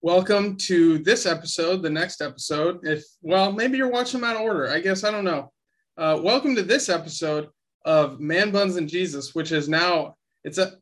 [0.00, 2.80] welcome to this episode, the next episode.
[2.84, 4.70] If, well, maybe you're watching them out of order.
[4.70, 5.52] I guess I don't know.
[5.96, 7.48] Uh, welcome to this episode
[7.84, 10.72] of Man Buns and Jesus, which is now, it's a,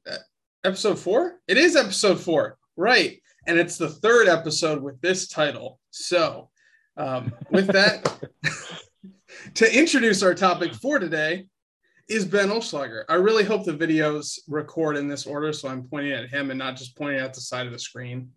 [0.65, 1.41] episode four?
[1.49, 3.21] It is episode four, right?
[3.47, 5.81] And it's the third episode with this title.
[5.91, 6.51] So,
[6.99, 8.23] um, with that,
[9.55, 11.47] to introduce our topic for today
[12.09, 13.05] is Ben Olschlager.
[13.09, 16.59] I really hope the videos record in this order, so I'm pointing at him and
[16.59, 18.31] not just pointing at the side of the screen.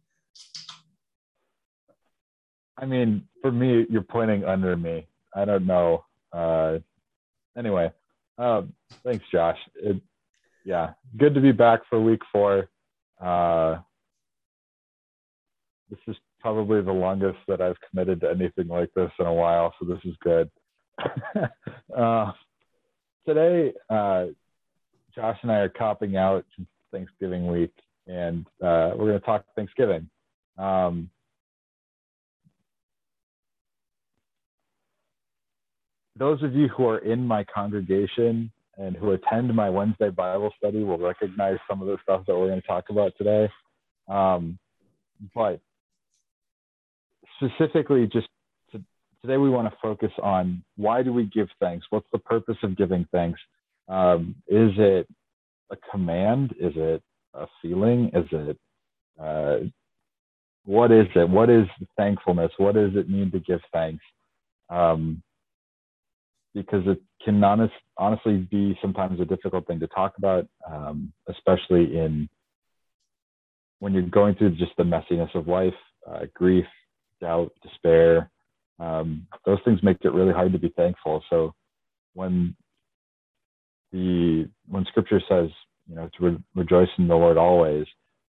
[2.81, 5.05] I mean, for me, you're pointing under me.
[5.35, 6.05] I don't know.
[6.31, 6.79] Uh,
[7.57, 7.91] anyway,
[8.37, 9.57] um, thanks, Josh.
[9.75, 10.01] It,
[10.65, 12.70] yeah, good to be back for week four.
[13.21, 13.79] Uh,
[15.89, 19.73] this is probably the longest that I've committed to anything like this in a while,
[19.79, 20.49] so this is good.
[21.98, 22.31] uh,
[23.27, 24.27] today, uh,
[25.13, 26.45] Josh and I are copping out
[26.91, 27.73] Thanksgiving week,
[28.07, 30.09] and uh, we're going to talk Thanksgiving.
[30.57, 31.09] Um,
[36.20, 40.84] those of you who are in my congregation and who attend my Wednesday Bible study
[40.84, 43.49] will recognize some of the stuff that we're going to talk about today.
[44.07, 44.59] Um,
[45.34, 45.59] but
[47.37, 48.27] specifically, just
[48.71, 48.81] to,
[49.21, 51.85] today, we want to focus on why do we give thanks?
[51.89, 53.39] What's the purpose of giving thanks?
[53.87, 55.07] Um, is it
[55.71, 56.54] a command?
[56.59, 57.01] Is it
[57.33, 58.11] a feeling?
[58.13, 58.57] Is it
[59.21, 59.57] uh,
[60.65, 61.27] what is it?
[61.27, 61.65] What is
[61.98, 62.51] thankfulness?
[62.57, 64.03] What does it mean to give thanks?
[64.69, 65.23] Um,
[66.53, 71.97] because it can honest, honestly be sometimes a difficult thing to talk about, um, especially
[71.97, 72.29] in
[73.79, 75.73] when you're going through just the messiness of life,
[76.09, 76.66] uh, grief,
[77.22, 78.29] doubt, despair.
[78.79, 81.23] Um, those things make it really hard to be thankful.
[81.29, 81.53] So
[82.13, 82.55] when
[83.91, 85.50] the when Scripture says,
[85.88, 87.85] you know, to re- rejoice in the Lord always,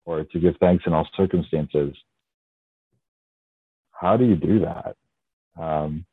[0.04, 1.94] or to give thanks in all circumstances,
[3.92, 4.96] how do you do that?
[5.60, 6.06] Um,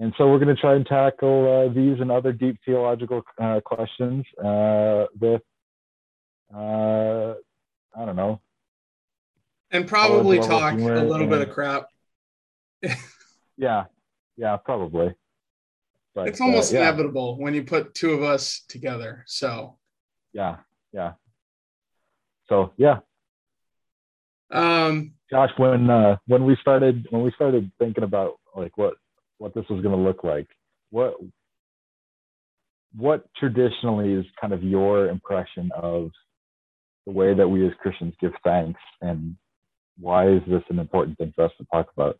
[0.00, 3.60] and so we're going to try and tackle uh, these and other deep theological uh,
[3.62, 5.42] questions uh, with,
[6.54, 7.34] uh,
[7.94, 8.40] I don't know.
[9.70, 11.88] And probably talk a little bit of crap.
[13.58, 13.84] yeah,
[14.38, 15.14] yeah, probably.
[16.14, 16.88] But, it's almost uh, yeah.
[16.88, 19.24] inevitable when you put two of us together.
[19.26, 19.76] So.
[20.32, 20.56] Yeah,
[20.94, 21.12] yeah.
[22.48, 23.00] So yeah.
[24.50, 28.94] Um, Josh, when uh, when we started when we started thinking about like what
[29.40, 30.46] what this was going to look like.
[30.90, 31.14] What
[32.94, 36.10] what traditionally is kind of your impression of
[37.06, 39.36] the way that we as Christians give thanks, and
[39.98, 42.18] why is this an important thing for us to talk about?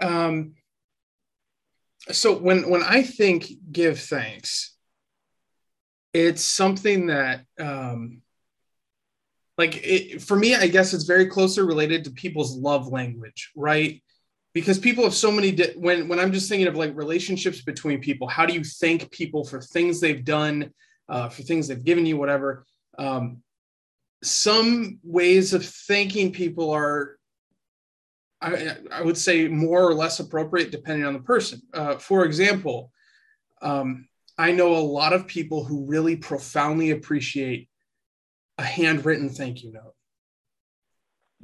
[0.00, 0.54] Um,
[2.10, 4.76] so when when I think give thanks,
[6.12, 8.20] it's something that um,
[9.56, 14.02] like it, for me, I guess it's very closely related to people's love language, right?
[14.52, 18.00] Because people have so many di- when when i'm just thinking of like relationships between
[18.00, 20.70] people how do you thank people for things they've done
[21.10, 22.64] uh, for things they've given you whatever.
[22.96, 23.42] Um,
[24.22, 27.16] some ways of thanking people are
[28.42, 31.60] I, I, would say more or less appropriate depending on the person.
[31.74, 32.92] Uh, for example
[33.62, 37.68] um, i know a lot of people who really profoundly appreciate
[38.58, 39.94] a handwritten thank you note.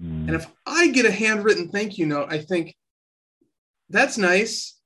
[0.01, 0.27] Mm.
[0.29, 2.75] and if i get a handwritten thank you note i think
[3.91, 4.79] that's nice.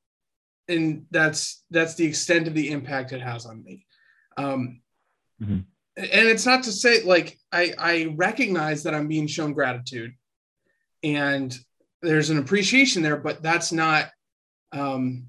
[0.69, 3.87] And that's that's the extent of the impact it has on me.
[4.37, 4.83] Um,
[5.43, 5.59] mm-hmm.
[5.97, 10.15] and it's not to say like i i recognize that i'm being shown gratitude
[11.03, 11.59] and
[12.01, 14.09] there's an appreciation there but that's not
[14.73, 15.27] um,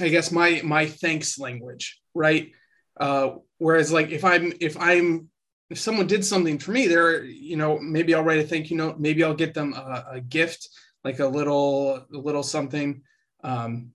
[0.00, 2.52] i guess my my thanks language right?
[2.98, 5.28] Uh, whereas like if i'm if i'm
[5.68, 8.76] if someone did something for me there you know maybe i'll write a thank you
[8.76, 10.68] note maybe i'll get them a, a gift
[11.06, 13.00] like a little a little something.
[13.44, 13.92] Um,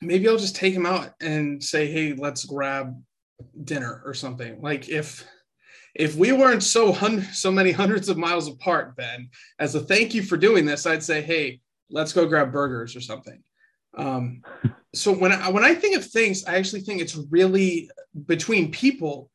[0.00, 3.00] maybe i'll just take him out and say hey let's grab
[3.62, 4.60] dinner or something.
[4.60, 5.24] Like if
[5.94, 9.28] if we weren't so hun- so many hundreds of miles apart ben
[9.60, 11.60] as a thank you for doing this i'd say hey
[11.90, 13.40] let's go grab burgers or something.
[13.96, 14.42] Um,
[14.94, 17.88] so when I, when I think of things i actually think it's really
[18.26, 19.30] between people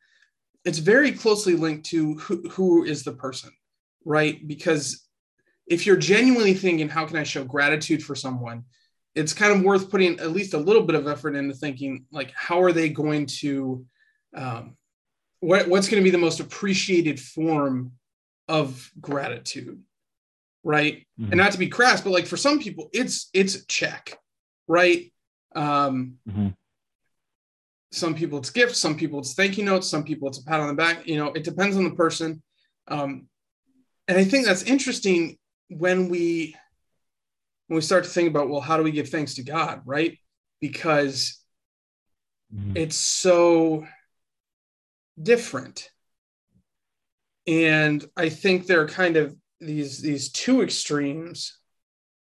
[0.66, 3.52] it's very closely linked to who, who is the person
[4.08, 4.48] right?
[4.48, 5.07] Because
[5.68, 8.64] if you're genuinely thinking, how can I show gratitude for someone?
[9.16, 12.32] It's kind of worth putting at least a little bit of effort into thinking, like,
[12.36, 13.86] how are they going to,
[14.36, 14.78] um,
[15.40, 17.92] what, what's going to be the most appreciated form
[18.48, 19.82] of gratitude,
[20.64, 21.06] right?
[21.20, 21.32] Mm-hmm.
[21.32, 24.18] And not to be crass, but like for some people, it's it's check,
[24.68, 25.12] right?
[25.56, 26.50] Um, mm-hmm.
[27.92, 30.60] Some people it's gifts, some people it's thank you notes, some people it's a pat
[30.60, 31.08] on the back.
[31.08, 32.42] You know, it depends on the person.
[32.88, 33.28] Um,
[34.08, 35.38] and I think that's interesting
[35.70, 36.56] when we
[37.68, 40.18] when we start to think about well, how do we give thanks to God, right?
[40.62, 41.42] Because
[42.54, 42.78] mm-hmm.
[42.78, 43.86] it's so
[45.22, 45.90] different.
[47.46, 51.58] And I think there are kind of these these two extremes,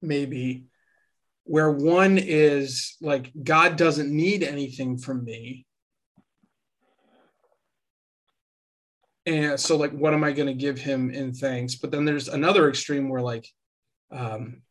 [0.02, 0.64] maybe,
[1.44, 5.66] where one is like God doesn't need anything from me.
[9.26, 11.74] And so like what am I going to give him in thanks?
[11.74, 13.48] But then there's another extreme where like
[14.12, 14.62] um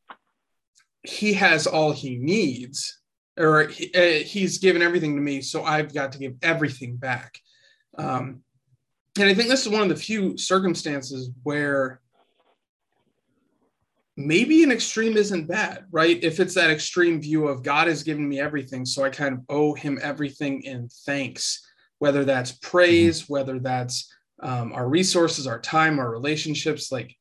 [1.04, 3.00] he has all he needs
[3.38, 7.40] or he, uh, he's given everything to me so i've got to give everything back
[7.98, 8.42] um,
[9.20, 12.02] and i think this is one of the few circumstances where
[14.18, 18.28] maybe an extreme isn't bad right if it's that extreme view of god has given
[18.28, 21.66] me everything so i kind of owe him everything in thanks
[22.00, 23.34] whether that's praise mm-hmm.
[23.34, 24.12] whether that's
[24.42, 27.16] um, our resources our time our relationships like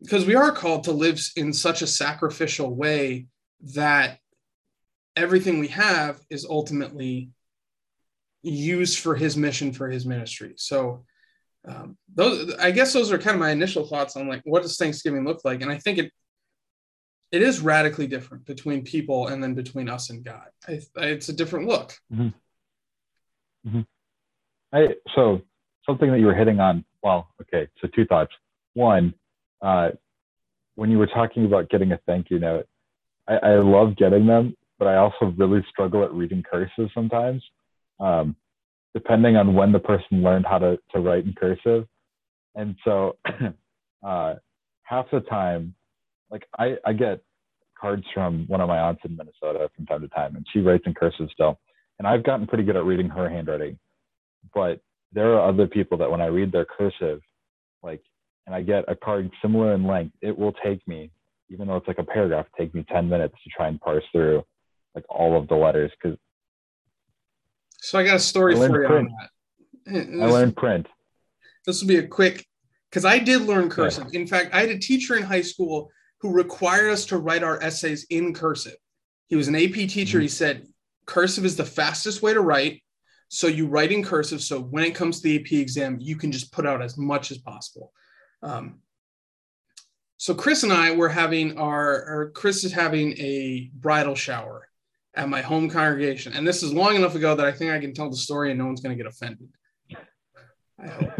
[0.00, 3.26] because we are called to live in such a sacrificial way
[3.74, 4.18] that
[5.16, 7.30] everything we have is ultimately
[8.42, 11.04] used for his mission for his ministry so
[11.66, 14.76] um, those i guess those are kind of my initial thoughts on like what does
[14.76, 16.12] thanksgiving look like and i think it
[17.30, 21.28] it is radically different between people and then between us and god I, I, it's
[21.28, 22.28] a different look mm-hmm.
[23.68, 23.80] Mm-hmm.
[24.72, 25.42] I, so
[25.88, 28.32] something that you were hitting on well okay so two thoughts
[28.74, 29.14] one
[29.62, 29.90] uh,
[30.78, 32.68] when you were talking about getting a thank you note,
[33.26, 37.42] I, I love getting them, but I also really struggle at reading cursive sometimes,
[37.98, 38.36] um,
[38.94, 41.88] depending on when the person learned how to, to write in cursive.
[42.54, 43.16] And so
[44.06, 44.34] uh,
[44.84, 45.74] half the time,
[46.30, 47.22] like I, I get
[47.78, 50.84] cards from one of my aunts in Minnesota from time to time, and she writes
[50.86, 51.58] in cursive still.
[51.98, 53.80] And I've gotten pretty good at reading her handwriting,
[54.54, 54.80] but
[55.12, 57.20] there are other people that when I read their cursive,
[57.82, 58.02] like
[58.46, 61.10] and I get a card similar in length, it will take me,
[61.50, 64.42] even though it's like a paragraph, take me 10 minutes to try and parse through
[64.94, 65.92] like all of the letters.
[66.02, 66.16] Cause
[67.80, 69.10] so I got a story for you print.
[69.86, 70.24] on that.
[70.24, 70.86] I learned print.
[71.66, 72.46] This will be a quick,
[72.90, 74.08] because I did learn cursive.
[74.12, 75.90] In fact, I had a teacher in high school
[76.20, 78.76] who required us to write our essays in cursive.
[79.28, 80.18] He was an AP teacher.
[80.18, 80.22] Mm-hmm.
[80.22, 80.66] He said,
[81.06, 82.82] cursive is the fastest way to write.
[83.28, 84.40] So you write in cursive.
[84.40, 87.30] So when it comes to the AP exam, you can just put out as much
[87.30, 87.92] as possible.
[88.42, 88.80] Um,
[90.16, 94.68] so Chris and I were having our, or Chris is having a bridal shower
[95.14, 97.94] at my home congregation, and this is long enough ago that I think I can
[97.94, 99.48] tell the story and no one's going to get offended.
[100.80, 101.12] I hope.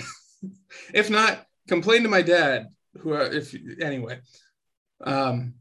[0.94, 2.68] if not, complain to my dad.
[2.98, 4.20] Who, if anyway,
[5.04, 5.54] um,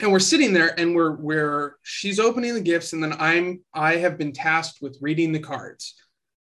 [0.00, 3.96] and we're sitting there and we're we're she's opening the gifts, and then I'm I
[3.96, 5.94] have been tasked with reading the cards.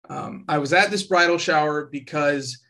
[0.10, 2.62] Um, I was at this bridal shower because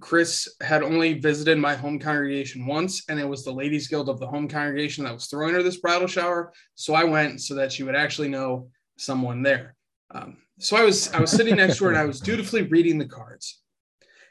[0.00, 4.18] Chris had only visited my home congregation once, and it was the Ladies Guild of
[4.18, 6.52] the home congregation that was throwing her this bridal shower.
[6.74, 9.76] So I went so that she would actually know someone there.
[10.10, 12.98] Um, so I was I was sitting next to her and I was dutifully reading
[12.98, 13.60] the cards.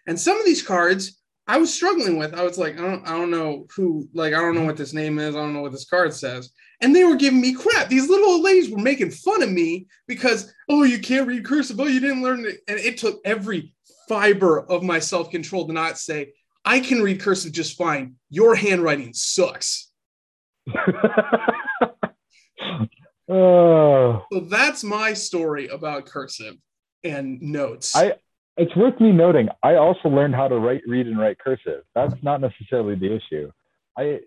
[0.07, 1.18] And some of these cards
[1.49, 2.33] I was struggling with.
[2.33, 4.93] I was like, I don't I don't know who like I don't know what this
[4.93, 5.35] name is.
[5.35, 6.51] I don't know what this card says
[6.81, 7.89] and they were giving me crap.
[7.89, 11.79] These little old ladies were making fun of me because, oh, you can't read cursive.
[11.79, 12.61] Oh, you didn't learn it.
[12.67, 13.73] And it took every
[14.07, 16.31] fiber of my self control to not say,
[16.63, 18.15] I can read cursive just fine.
[18.29, 19.91] Your handwriting sucks.
[23.29, 24.23] oh.
[24.31, 26.55] So that's my story about cursive
[27.03, 27.95] and notes.
[27.95, 28.15] I
[28.59, 29.49] it's worth me noting.
[29.63, 31.83] I also learned how to write, read, and write cursive.
[31.95, 33.51] That's not necessarily the issue.
[33.97, 34.19] I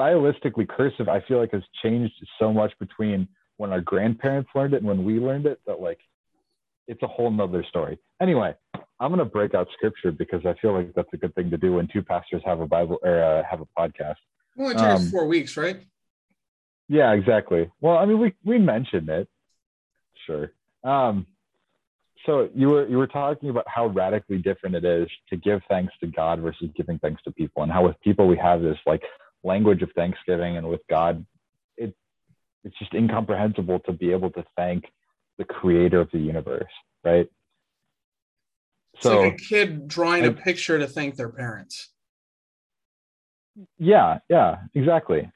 [0.00, 4.78] stylistically cursive i feel like has changed so much between when our grandparents learned it
[4.78, 5.98] and when we learned it that like
[6.86, 8.54] it's a whole nother story anyway
[9.00, 11.56] i'm going to break out scripture because i feel like that's a good thing to
[11.56, 14.16] do when two pastors have a bible or uh, have a podcast
[14.56, 15.82] well it took um, four weeks right
[16.88, 19.28] yeah exactly well i mean we we mentioned it
[20.26, 20.52] sure
[20.84, 21.26] um
[22.26, 25.92] so you were you were talking about how radically different it is to give thanks
[26.00, 29.02] to God versus giving thanks to people, and how with people we have this like
[29.42, 31.24] language of thanksgiving and with God,
[31.76, 31.94] it
[32.64, 34.84] it's just incomprehensible to be able to thank
[35.38, 36.70] the creator of the universe,
[37.04, 37.26] right?
[38.94, 41.88] It's so, like a kid drawing I, a picture to thank their parents.
[43.78, 45.30] Yeah, yeah, exactly.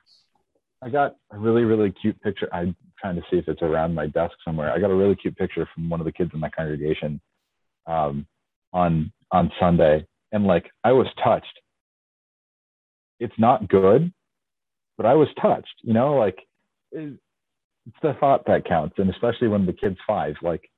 [0.83, 2.49] I got a really, really cute picture.
[2.53, 4.73] I'm trying to see if it's around my desk somewhere.
[4.73, 7.21] I got a really cute picture from one of the kids in my congregation
[7.87, 8.27] um,
[8.73, 11.61] on on Sunday, and like I was touched
[13.21, 14.13] it's not good,
[14.97, 16.39] but I was touched, you know, like
[16.93, 17.19] it's
[18.03, 18.97] the thought that counts.
[18.99, 20.69] And especially when the kid's five, like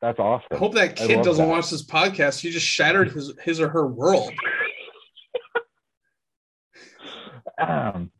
[0.00, 0.48] That's awesome.
[0.52, 1.50] I hope that kid doesn't that.
[1.50, 2.44] watch this podcast.
[2.44, 4.32] You just shattered his his or her world.
[7.58, 8.10] um,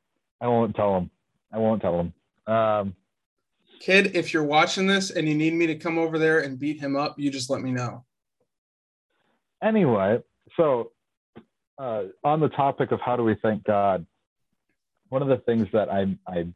[0.41, 1.11] I won't tell him.
[1.53, 2.13] I won't tell him.
[2.47, 2.95] Um,
[3.81, 6.81] kid, if you're watching this and you need me to come over there and beat
[6.81, 8.05] him up, you just let me know.
[9.63, 10.23] Anyway,
[10.57, 10.93] so
[11.79, 14.07] uh, on the topic of how do we thank God,
[15.09, 16.47] one of the things that I, I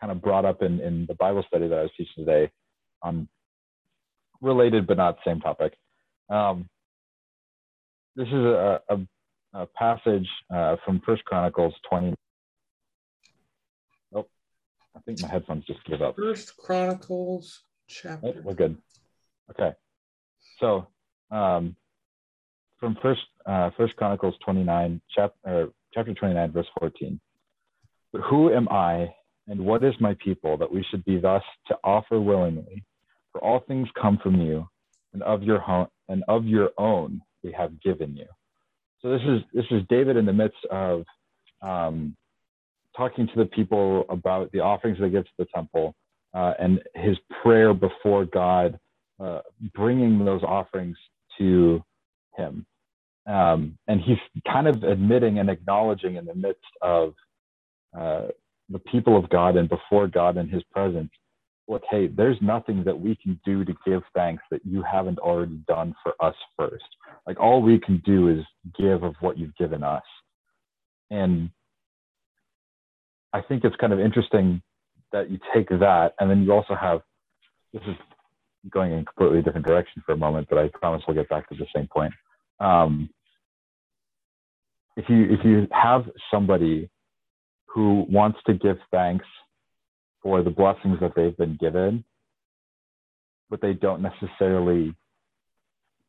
[0.00, 2.50] kind of brought up in, in the Bible study that I was teaching today
[3.02, 3.28] on
[4.40, 5.74] related but not same topic.
[6.30, 6.68] Um,
[8.14, 8.98] this is a, a,
[9.54, 12.14] a passage uh, from First Chronicles 20.
[14.98, 16.16] I think my headphones just gave up.
[16.16, 18.26] First Chronicles chapter.
[18.26, 18.76] Oh, we're good.
[19.50, 19.72] Okay.
[20.58, 20.88] So
[21.30, 21.76] um,
[22.80, 27.20] from First uh, First Chronicles 29, chapter chapter 29, verse 14.
[28.12, 29.14] But who am I
[29.46, 32.84] and what is my people that we should be thus to offer willingly?
[33.32, 34.68] For all things come from you,
[35.12, 38.26] and of your home and of your own we have given you.
[39.00, 41.04] So this is this is David in the midst of
[41.62, 42.16] um,
[42.98, 45.94] talking to the people about the offerings they give to the temple
[46.34, 48.78] uh, and his prayer before God,
[49.20, 49.40] uh,
[49.74, 50.98] bringing those offerings
[51.38, 51.82] to
[52.36, 52.66] him.
[53.26, 54.18] Um, and he's
[54.50, 57.14] kind of admitting and acknowledging in the midst of
[57.98, 58.28] uh,
[58.68, 61.10] the people of God and before God in his presence,
[61.68, 65.60] look, hey, there's nothing that we can do to give thanks that you haven't already
[65.68, 66.84] done for us first.
[67.26, 68.44] Like all we can do is
[68.78, 70.02] give of what you've given us.
[71.10, 71.50] And
[73.32, 74.62] I think it's kind of interesting
[75.12, 77.00] that you take that and then you also have
[77.72, 77.96] this is
[78.70, 81.48] going in a completely different direction for a moment, but I promise we'll get back
[81.48, 82.12] to the same point.
[82.60, 83.10] Um,
[84.96, 86.90] if you if you have somebody
[87.66, 89.26] who wants to give thanks
[90.22, 92.02] for the blessings that they've been given,
[93.50, 94.94] but they don't necessarily,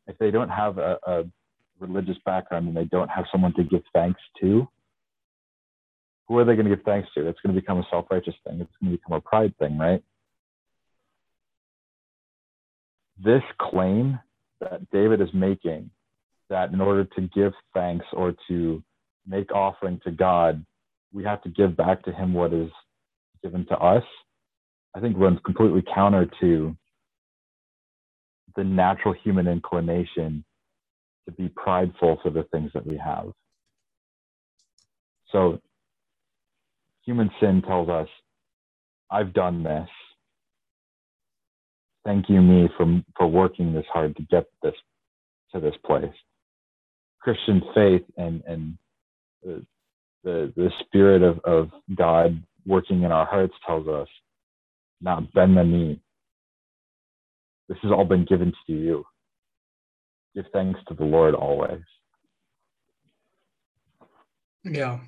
[0.07, 1.23] if they don't have a, a
[1.79, 4.67] religious background and they don't have someone to give thanks to,
[6.29, 7.27] who are they going to give thanks to?
[7.27, 8.61] It's going to become a self righteous thing.
[8.61, 10.01] It's going to become a pride thing, right?
[13.21, 14.19] This claim
[14.61, 15.89] that David is making
[16.49, 18.83] that in order to give thanks or to
[19.27, 20.63] make offering to God,
[21.11, 22.69] we have to give back to Him what is
[23.43, 24.03] given to us,
[24.95, 26.75] I think runs completely counter to
[28.55, 30.43] the natural human inclination
[31.25, 33.31] to be prideful for the things that we have.
[35.31, 35.61] So,
[37.09, 38.07] human sin tells us,
[39.09, 39.89] I've done this.
[42.05, 44.75] Thank you, me, for, for working this hard to get this
[45.51, 46.13] to this place.
[47.19, 48.77] Christian faith and and
[49.43, 49.65] the
[50.23, 54.07] the, the spirit of, of God working in our hearts tells us,
[55.01, 55.99] not bend the knee.
[57.69, 59.03] This has all been given to you.
[60.35, 61.81] Give thanks to the Lord always.
[64.63, 64.99] Yeah.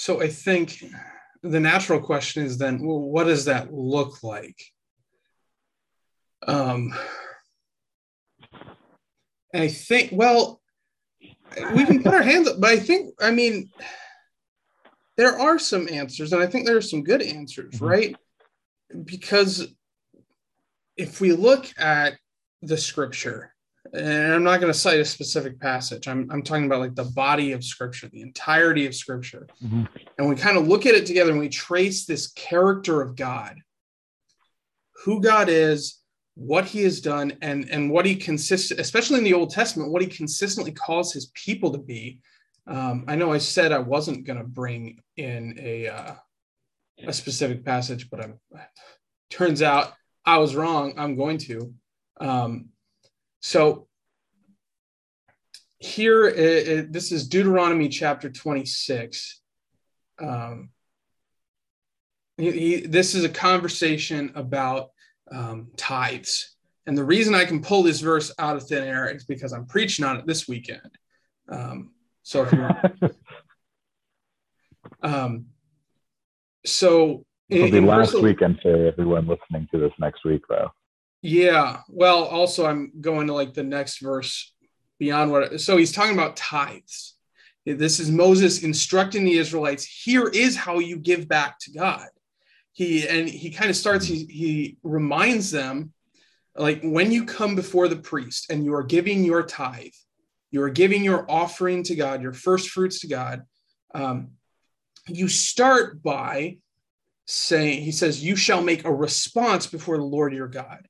[0.00, 0.84] So I think
[1.42, 4.56] the natural question is then, well, what does that look like?
[6.46, 6.94] Um,
[9.52, 10.60] and I think, well,
[11.74, 13.70] we can put our hands up, but I think, I mean,
[15.16, 17.84] there are some answers, and I think there are some good answers, mm-hmm.
[17.84, 18.16] right?
[19.04, 19.66] Because
[20.96, 22.16] if we look at
[22.62, 23.52] the scripture,
[23.92, 27.04] and I'm not going to cite a specific passage, I'm, I'm talking about like the
[27.04, 29.46] body of scripture, the entirety of scripture.
[29.62, 29.84] Mm-hmm.
[30.18, 33.56] And we kind of look at it together and we trace this character of God,
[35.04, 35.98] who God is,
[36.38, 40.00] what he has done and and what he consists especially in the old testament what
[40.00, 42.20] he consistently calls his people to be
[42.68, 46.14] um, i know i said i wasn't going to bring in a uh,
[47.04, 48.38] a specific passage but i'm
[49.30, 51.74] turns out i was wrong i'm going to
[52.20, 52.68] um,
[53.40, 53.86] so
[55.78, 59.40] here it, it, this is deuteronomy chapter 26
[60.20, 60.70] um,
[62.38, 64.90] he, he, this is a conversation about
[65.30, 66.54] um, tithes.
[66.86, 69.66] And the reason I can pull this verse out of thin air is because I'm
[69.66, 70.90] preaching on it this weekend.
[71.50, 71.90] Um,
[72.22, 73.10] so if you
[75.02, 75.46] um,
[76.64, 80.70] so it'll be last verse, weekend for everyone listening to this next week, though.
[81.22, 81.80] Yeah.
[81.88, 84.52] Well, also I'm going to like the next verse
[84.98, 85.60] beyond what.
[85.60, 87.14] So he's talking about tithes.
[87.66, 89.84] This is Moses instructing the Israelites.
[89.84, 92.06] Here is how you give back to God
[92.78, 95.92] he and he kind of starts he, he reminds them
[96.54, 99.98] like when you come before the priest and you are giving your tithe
[100.52, 103.42] you are giving your offering to god your first fruits to god
[103.96, 104.30] um,
[105.08, 106.58] you start by
[107.28, 110.86] saying, he says, You shall make a response before the Lord your God.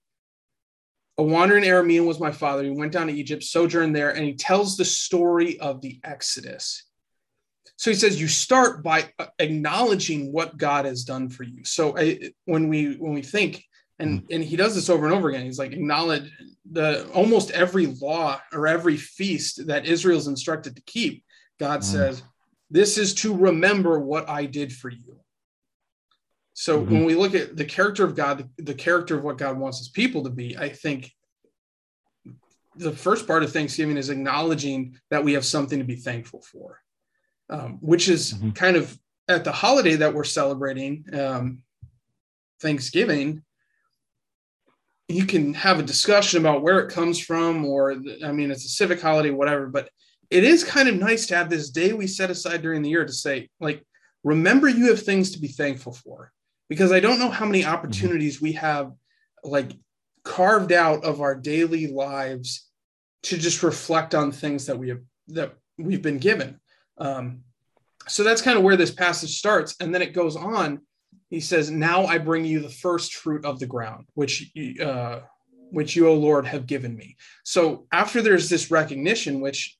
[1.18, 2.62] A wandering Aramean was my father.
[2.62, 6.84] He went down to Egypt, sojourned there, and he tells the story of the Exodus.
[7.76, 11.64] So he says you start by uh, acknowledging what God has done for you.
[11.64, 13.64] So I, when we when we think,
[13.98, 16.30] and and he does this over and over again, he's like acknowledge
[16.70, 21.24] the almost every law or every feast that Israel's instructed to keep.
[21.58, 21.84] God mm.
[21.84, 22.22] says,
[22.70, 25.18] "This is to remember what I did for you."
[26.60, 26.92] So mm-hmm.
[26.92, 29.90] when we look at the character of God, the, character of what God wants his
[29.90, 31.12] people to be, I think
[32.74, 36.80] the first part of Thanksgiving is acknowledging that we have something to be thankful for,
[37.48, 38.50] um, which is mm-hmm.
[38.50, 38.98] kind of
[39.28, 41.62] at the holiday that we're celebrating, um,
[42.60, 43.44] Thanksgiving.
[45.06, 47.92] You can have a discussion about where it comes from, or
[48.24, 49.68] I mean, it's a civic holiday, whatever.
[49.68, 49.90] But
[50.28, 53.06] it is kind of nice to have this day we set aside during the year
[53.06, 53.86] to say, like,
[54.24, 56.32] remember you have things to be thankful for
[56.68, 57.72] because I don't know how many mm-hmm.
[57.72, 58.92] opportunities we have
[59.42, 59.72] like
[60.24, 62.68] carved out of our daily lives
[63.24, 66.60] to just reflect on things that we have that we've been given.
[66.98, 67.40] Um,
[68.06, 70.80] so that's kind of where this passage starts, and then it goes on.
[71.30, 74.50] He says, "Now I bring you the first fruit of the ground, which
[74.82, 75.20] uh,
[75.70, 79.76] which you, O Lord, have given me." So after there's this recognition, which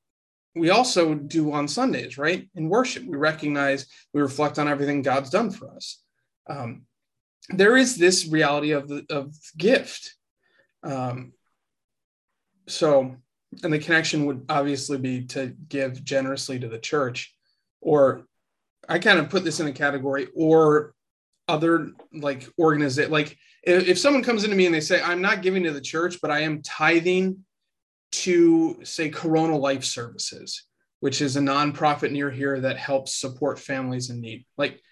[0.55, 2.49] we also do on Sundays, right?
[2.55, 6.03] In worship, we recognize, we reflect on everything God's done for us
[6.49, 6.83] um,
[7.51, 10.15] there is this reality of the of gift.
[10.83, 11.33] Um,
[12.67, 13.17] so,
[13.63, 17.35] and the connection would obviously be to give generously to the church,
[17.81, 18.27] or
[18.89, 20.95] I kind of put this in a category, or
[21.47, 23.11] other like organization.
[23.11, 25.81] Like if, if someone comes into me and they say, "I'm not giving to the
[25.81, 27.45] church, but I am tithing
[28.11, 30.65] to say Corona Life Services,"
[31.01, 34.45] which is a nonprofit near here that helps support families in need.
[34.59, 34.83] Like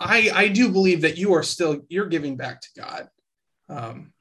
[0.00, 3.08] I I do believe that you are still you're giving back to God,
[3.68, 4.12] um,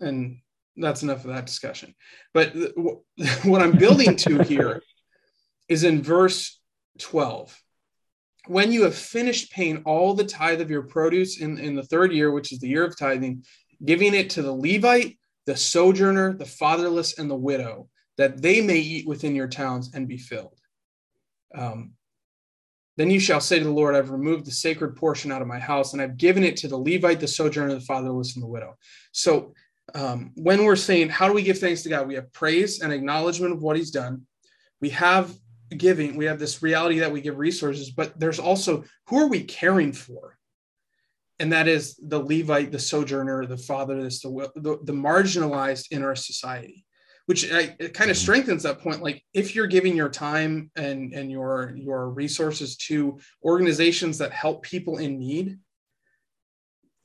[0.00, 0.38] and
[0.76, 1.94] that's enough of that discussion.
[2.34, 2.74] But th-
[3.44, 4.82] what I'm building to here
[5.68, 6.60] is in verse
[6.98, 7.56] 12.
[8.46, 12.12] When you have finished paying all the tithe of your produce in, in the third
[12.12, 13.44] year, which is the year of tithing,
[13.84, 18.78] giving it to the Levite, the sojourner, the fatherless, and the widow, that they may
[18.78, 20.58] eat within your towns and be filled.
[21.54, 21.92] Um,
[23.00, 25.58] then you shall say to the Lord, I've removed the sacred portion out of my
[25.58, 28.76] house, and I've given it to the Levite, the sojourner, the fatherless, and the widow.
[29.12, 29.54] So
[29.94, 32.06] um, when we're saying, how do we give thanks to God?
[32.06, 34.26] We have praise and acknowledgement of what he's done.
[34.82, 35.34] We have
[35.74, 39.44] giving, we have this reality that we give resources, but there's also who are we
[39.44, 40.36] caring for?
[41.38, 46.16] And that is the Levite, the sojourner, the fatherless, the, the, the marginalized in our
[46.16, 46.84] society
[47.30, 48.22] which I, it kind of mm-hmm.
[48.22, 53.20] strengthens that point like if you're giving your time and and your your resources to
[53.44, 55.60] organizations that help people in need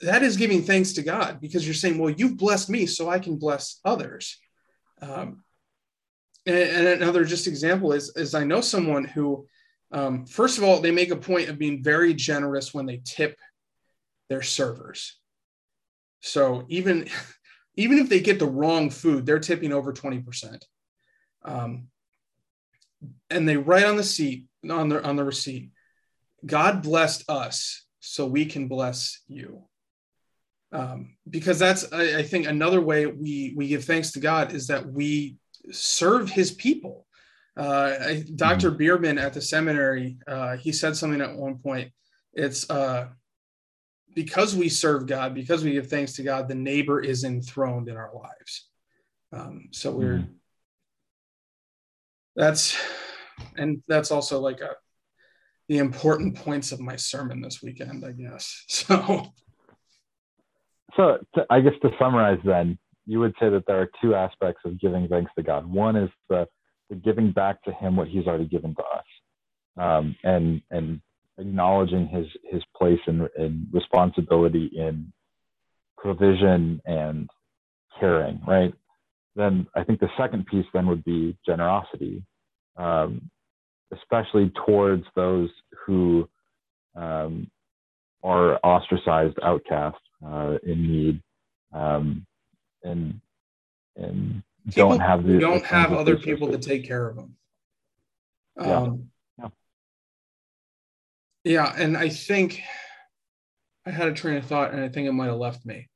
[0.01, 3.19] that is giving thanks to god because you're saying well you've blessed me so i
[3.19, 4.39] can bless others
[5.03, 5.43] um,
[6.47, 9.45] and, and, another just example is is i know someone who
[9.91, 13.37] um, first of all they make a point of being very generous when they tip
[14.29, 15.19] their servers
[16.21, 17.07] so even
[17.77, 20.61] even if they get the wrong food, they're tipping over 20%.
[21.43, 21.87] Um,
[23.29, 25.71] and they write on the seat, on the, on the receipt,
[26.45, 29.63] God blessed us so we can bless you.
[30.71, 34.67] Um, because that's, I, I, think, another way we, we give thanks to God is
[34.67, 35.37] that we
[35.71, 37.05] serve his people.
[37.55, 38.69] Uh, Dr.
[38.69, 38.77] Mm-hmm.
[38.77, 41.91] Bierman at the seminary, uh, he said something at one point.
[42.33, 43.07] It's, uh,
[44.15, 47.97] because we serve God, because we give thanks to God, the neighbor is enthroned in
[47.97, 48.67] our lives.
[49.31, 50.31] Um, so we're mm-hmm.
[52.35, 52.77] that's
[53.57, 54.71] and that's also like a
[55.67, 58.63] the important points of my sermon this weekend, I guess.
[58.87, 59.33] So
[60.95, 64.61] so to, I guess to summarize then, you would say that there are two aspects
[64.65, 65.65] of giving thanks to God.
[65.65, 66.47] One is the,
[66.89, 69.05] the giving back to him what he's already given to us.
[69.77, 71.01] Um, and and
[71.37, 75.11] acknowledging his his place and, and responsibility in
[75.97, 77.29] provision and
[77.99, 78.73] caring, right?
[79.35, 82.23] Then I think the second piece then would be generosity,
[82.77, 83.29] um,
[83.93, 85.49] especially towards those
[85.85, 86.27] who
[86.95, 87.49] um,
[88.23, 91.21] are ostracized, outcast, uh, in need,
[91.73, 92.25] um,
[92.83, 93.19] and
[93.97, 97.35] and people don't have the, don't have other people to take care of them.
[98.59, 98.91] Yeah.
[101.45, 102.59] Yeah, and I think
[103.85, 105.87] I had a train of thought and I think it might have left me.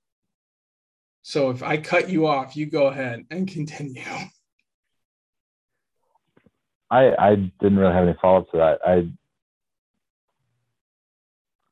[1.24, 4.04] So if I cut you off, you go ahead and continue.
[6.92, 8.80] I I didn't really have any follow up to that.
[8.86, 9.10] I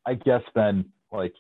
[0.10, 1.34] I guess then like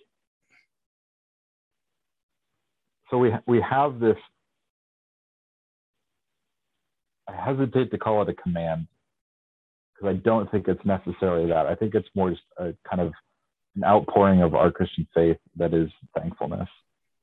[3.09, 4.17] so we we have this
[7.27, 8.87] I hesitate to call it a command
[9.97, 11.65] because I don't think it's necessarily that.
[11.65, 13.13] I think it's more just a kind of
[13.75, 16.69] an outpouring of our Christian faith that is thankfulness.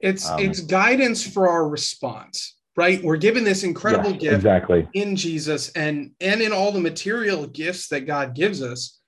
[0.00, 3.02] It's um, it's guidance for our response, right?
[3.02, 4.88] We're given this incredible yes, gift exactly.
[4.94, 9.00] in Jesus and and in all the material gifts that God gives us.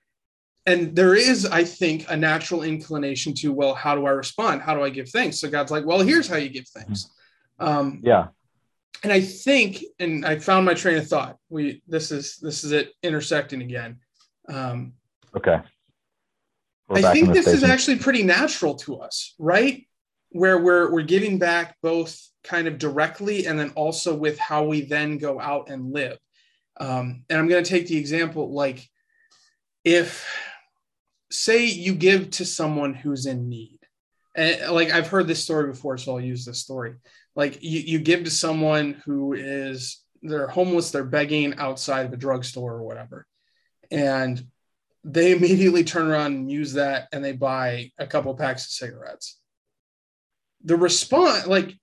[0.69, 4.63] And there is, I think, a natural inclination to, well, how do I respond?
[4.63, 5.39] How do I give thanks?
[5.39, 7.09] So God's like, well, here's how you give thanks.
[7.61, 8.29] Um, yeah
[9.03, 11.37] and I think, and I found my train of thought.
[11.49, 13.99] We this is this is it intersecting again.
[14.49, 14.95] Um,
[15.37, 15.61] okay.
[16.89, 17.65] We're I think this station.
[17.65, 19.87] is actually pretty natural to us, right?
[20.31, 24.83] Where we're we're giving back both kind of directly and then also with how we
[24.83, 26.19] then go out and live.
[26.79, 28.87] Um, and I'm going to take the example like
[29.85, 30.27] if
[31.31, 33.76] say you give to someone who's in need
[34.37, 36.95] and like i've heard this story before so i'll use this story.
[37.35, 42.17] Like you, you give to someone who is they're homeless they're begging outside of a
[42.17, 43.27] drugstore or whatever
[43.91, 44.43] and
[45.05, 49.39] they immediately turn around and use that and they buy a couple packs of cigarettes.
[50.65, 51.75] The response like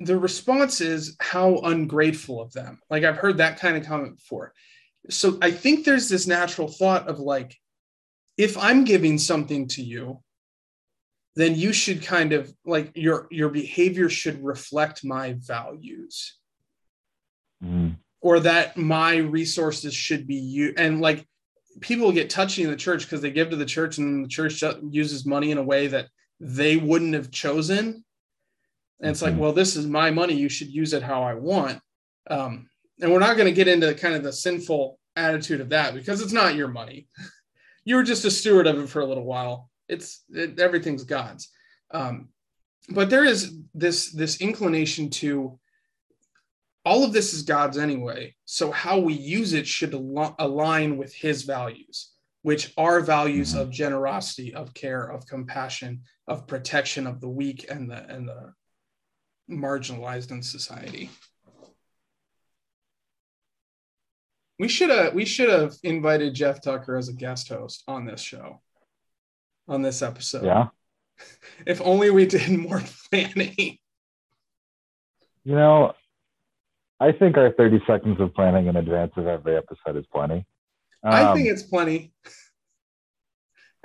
[0.00, 2.80] the response is how ungrateful of them.
[2.90, 4.52] Like i've heard that kind of comment before.
[5.10, 7.56] So i think there's this natural thought of like
[8.36, 10.23] if i'm giving something to you
[11.36, 16.38] then you should kind of like your your behavior should reflect my values.
[17.62, 17.96] Mm.
[18.20, 21.26] or that my resources should be you and like
[21.80, 24.62] people get touchy in the church because they give to the church and the church
[24.90, 26.08] uses money in a way that
[26.40, 28.04] they wouldn't have chosen.
[29.00, 29.32] And it's mm-hmm.
[29.32, 31.80] like well this is my money you should use it how i want.
[32.28, 32.68] Um,
[33.00, 36.20] and we're not going to get into kind of the sinful attitude of that because
[36.20, 37.08] it's not your money.
[37.86, 41.50] You were just a steward of it for a little while it's it, everything's God's.
[41.90, 42.28] Um,
[42.88, 45.58] but there is this this inclination to
[46.84, 48.34] all of this is God's anyway.
[48.44, 52.10] So how we use it should al- align with His values,
[52.42, 53.60] which are values mm-hmm.
[53.60, 58.52] of generosity, of care, of compassion, of protection of the weak and the and the
[59.50, 61.10] marginalized in society.
[64.58, 68.20] We should have we should have invited Jeff Tucker as a guest host on this
[68.20, 68.60] show
[69.68, 70.44] on this episode.
[70.44, 70.68] Yeah.
[71.64, 73.78] If only we did more planning.
[75.44, 75.92] You know,
[76.98, 80.44] I think our 30 seconds of planning in advance of every episode is plenty.
[81.04, 82.12] Um, I think it's plenty.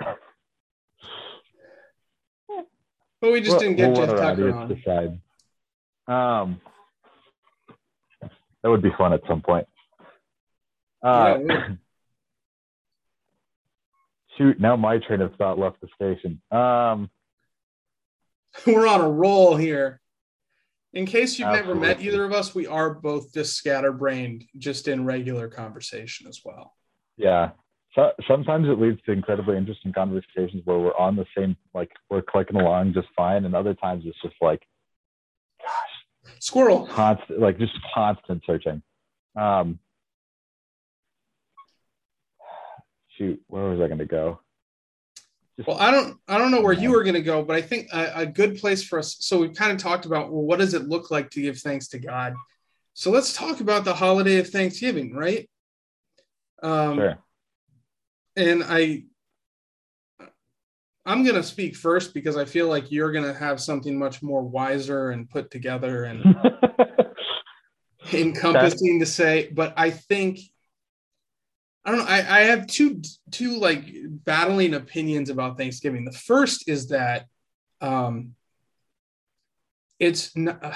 [3.20, 4.68] but we just didn't get we'll Jeff Tucker on.
[4.74, 5.20] Decide.
[6.08, 6.60] Um,
[8.62, 9.66] that would be fun at some point.
[11.02, 11.68] Uh, yeah,
[14.40, 16.40] shoot, now my train of thought left the station.
[16.50, 17.10] Um,
[18.66, 20.00] We're on a roll here.
[20.92, 21.80] In case you've absolutely.
[21.80, 26.40] never met either of us, we are both just scatterbrained, just in regular conversation as
[26.44, 26.74] well.
[27.16, 27.50] Yeah.
[27.94, 32.22] So, sometimes it leads to incredibly interesting conversations where we're on the same, like we're
[32.22, 34.62] clicking along just fine, and other times it's just like,
[35.60, 38.82] gosh, squirrel, constant, like just constant searching.
[39.36, 39.78] Um,
[43.20, 44.40] shoot, where was I going to go?
[45.56, 47.60] Just, well, I don't, I don't know where you were going to go, but I
[47.60, 49.16] think a, a good place for us.
[49.20, 51.88] So we've kind of talked about, well, what does it look like to give thanks
[51.88, 52.34] to God?
[52.94, 55.48] So let's talk about the holiday of Thanksgiving, right?
[56.62, 57.18] Um, sure.
[58.36, 59.04] And I,
[61.04, 64.22] I'm going to speak first because I feel like you're going to have something much
[64.22, 66.24] more wiser and put together and
[68.12, 69.50] encompassing to say.
[69.52, 70.40] But I think
[71.84, 72.06] I don't know.
[72.06, 76.04] I, I have two two like battling opinions about Thanksgiving.
[76.04, 77.26] The first is that
[77.80, 78.34] um,
[79.98, 80.74] it's not, uh,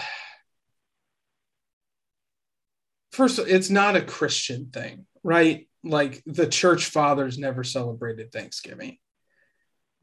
[3.12, 5.68] first it's not a Christian thing, right?
[5.82, 8.96] Like the church fathers never celebrated Thanksgiving.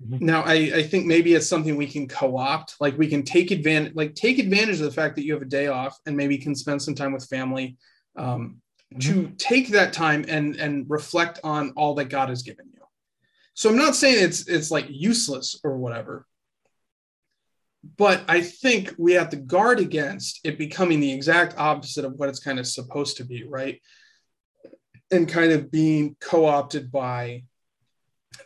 [0.04, 0.24] Mm-hmm.
[0.24, 3.96] Now I, I think maybe it's something we can co-opt, like we can take advantage,
[3.96, 6.54] like take advantage of the fact that you have a day off and maybe can
[6.56, 7.78] spend some time with family.
[8.16, 8.62] Um,
[9.00, 9.36] to mm-hmm.
[9.36, 12.82] take that time and and reflect on all that God has given you.
[13.54, 16.26] So I'm not saying it's it's like useless or whatever.
[17.98, 22.30] But I think we have to guard against it becoming the exact opposite of what
[22.30, 23.82] it's kind of supposed to be, right?
[25.10, 27.44] And kind of being co-opted by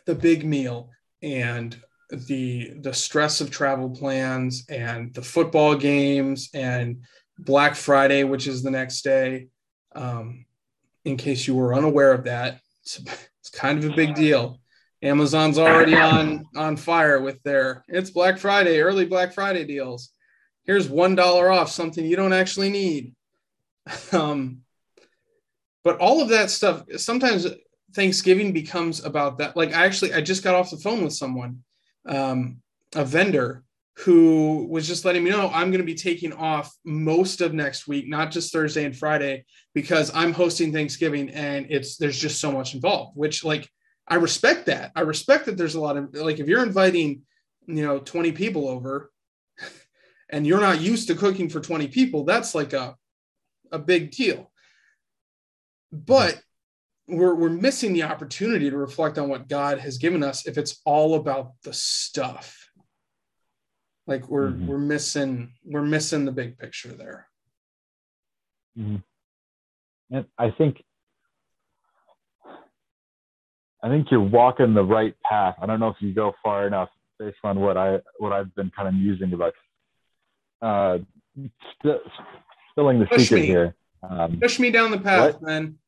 [0.06, 0.90] the big meal
[1.22, 1.76] and
[2.10, 7.02] the the stress of travel plans and the football games and
[7.38, 9.48] Black Friday, which is the next day,
[9.96, 10.44] um,
[11.04, 13.00] in case you were unaware of that, it's,
[13.40, 14.60] it's kind of a big deal.
[15.02, 20.10] Amazon's already on on fire with their it's Black Friday, early Black Friday deals.
[20.64, 23.14] Here's one dollar off something you don't actually need.
[24.12, 24.62] Um,
[25.84, 27.46] but all of that stuff sometimes
[27.94, 29.56] Thanksgiving becomes about that.
[29.56, 31.62] Like I actually I just got off the phone with someone,
[32.06, 32.60] um,
[32.96, 33.62] a vendor
[33.98, 37.88] who was just letting me know I'm going to be taking off most of next
[37.88, 42.52] week, not just Thursday and Friday, because I'm hosting Thanksgiving and it's there's just so
[42.52, 43.68] much involved, which like
[44.06, 44.92] I respect that.
[44.94, 47.22] I respect that there's a lot of like if you're inviting,
[47.66, 49.10] you know, 20 people over
[50.30, 52.96] and you're not used to cooking for 20 people, that's like a
[53.72, 54.50] a big deal.
[55.90, 56.38] But
[57.08, 60.82] we're we're missing the opportunity to reflect on what God has given us if it's
[60.84, 62.65] all about the stuff.
[64.06, 64.66] Like we're mm-hmm.
[64.66, 67.26] we're missing we're missing the big picture there.
[68.78, 68.96] Mm-hmm.
[70.10, 70.82] And I think
[73.82, 75.56] I think you're walking the right path.
[75.60, 76.88] I don't know if you go far enough
[77.18, 79.54] based on what I what I've been kind of musing about.
[80.62, 80.98] Uh,
[81.82, 82.00] st-
[82.70, 83.46] spilling the Push secret me.
[83.46, 83.74] here.
[84.08, 85.42] Um, Push me down the path, what?
[85.42, 85.78] man.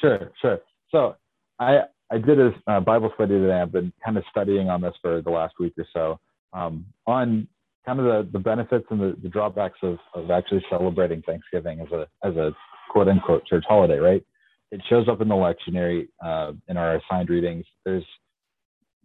[0.00, 0.60] Sure, sure.
[0.90, 1.16] So
[1.58, 3.60] I I did a uh, Bible study today.
[3.60, 6.20] I've been kind of studying on this for the last week or so
[6.52, 7.48] um, on
[7.86, 11.92] kind of the, the benefits and the, the drawbacks of, of actually celebrating Thanksgiving as
[11.92, 12.52] a as a
[12.90, 14.24] quote unquote church holiday, right?
[14.70, 17.64] it shows up in the lectionary uh, in our assigned readings.
[17.84, 18.04] There's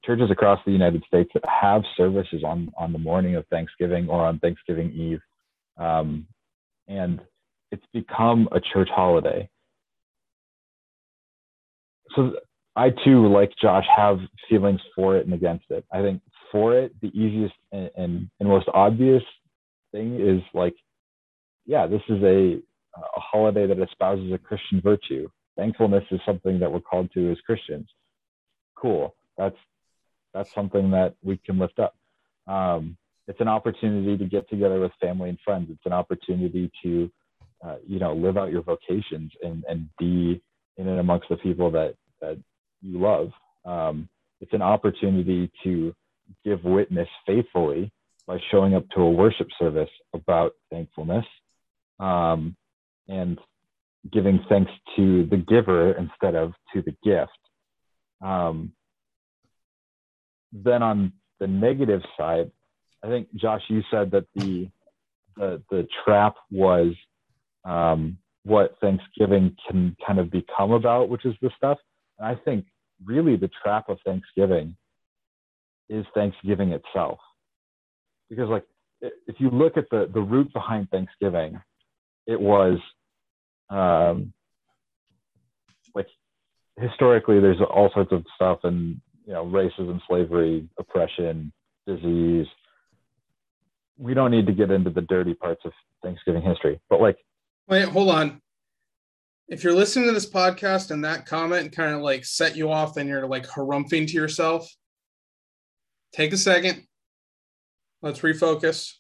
[0.04, 4.26] churches across the United States that have services on on the morning of Thanksgiving or
[4.26, 5.22] on Thanksgiving Eve,
[5.78, 6.28] um,
[6.88, 7.20] and
[7.72, 9.50] it's become a church holiday.
[12.16, 12.34] So
[12.76, 15.84] I too, like Josh, have feelings for it and against it.
[15.92, 19.24] I think for it, the easiest and, and, and most obvious
[19.92, 20.76] thing is like,
[21.66, 22.62] yeah, this is a
[22.98, 27.38] a holiday that espouses a Christian virtue thankfulness is something that we're called to as
[27.46, 27.88] Christians.
[28.76, 29.16] Cool.
[29.38, 29.56] That's
[30.34, 31.96] that's something that we can lift up.
[32.48, 35.70] Um, it's an opportunity to get together with family and friends.
[35.72, 37.12] It's an opportunity to,
[37.66, 40.42] uh, you know, live out your vocations and and be
[40.78, 42.38] in and amongst the people that that
[42.82, 43.32] you love.
[43.66, 44.10] Um,
[44.42, 45.96] it's an opportunity to
[46.44, 47.92] give witness faithfully
[48.28, 51.26] by showing up to a worship service about thankfulness.
[52.00, 52.56] Um,
[53.08, 53.40] and
[54.12, 57.32] giving thanks to the giver instead of to the gift.
[58.22, 58.72] Um,
[60.52, 62.52] then on the negative side,
[63.04, 64.70] I think Josh, you said that the
[65.38, 66.94] the, the trap was
[67.66, 71.78] um, what Thanksgiving can kind of become about, which is the stuff.
[72.18, 72.66] And I think
[73.04, 74.78] really the trap of Thanksgiving
[75.90, 77.20] is Thanksgiving itself,
[78.30, 78.66] because like
[79.02, 81.60] if you look at the the root behind Thanksgiving,
[82.28, 82.80] it was
[83.70, 84.34] um,
[85.94, 86.08] like
[86.78, 91.52] historically there's all sorts of stuff and you know racism slavery oppression
[91.88, 92.48] disease.
[93.98, 95.72] We don't need to get into the dirty parts of
[96.04, 96.80] thanksgiving history.
[96.90, 97.18] But like
[97.68, 98.42] wait hold on.
[99.48, 102.98] If you're listening to this podcast and that comment kind of like set you off
[102.98, 104.68] and you're like harumphing to yourself
[106.14, 106.84] take a second
[108.02, 108.94] let's refocus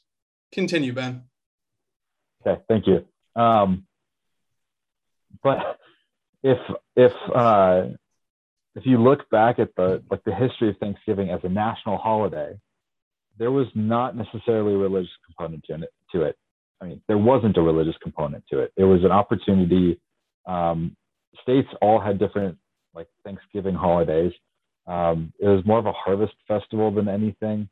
[0.51, 1.23] continue ben
[2.45, 3.85] okay thank you um,
[5.43, 5.79] but
[6.43, 6.57] if
[6.95, 7.87] if uh,
[8.75, 12.57] if you look back at the like the history of Thanksgiving as a national holiday,
[13.37, 15.89] there was not necessarily a religious component to it.
[16.13, 16.37] To it.
[16.81, 18.71] I mean, there wasn't a religious component to it.
[18.77, 19.99] It was an opportunity.
[20.45, 20.95] Um,
[21.41, 22.57] states all had different
[22.93, 24.31] like Thanksgiving holidays.
[24.87, 27.67] Um, it was more of a harvest festival than anything,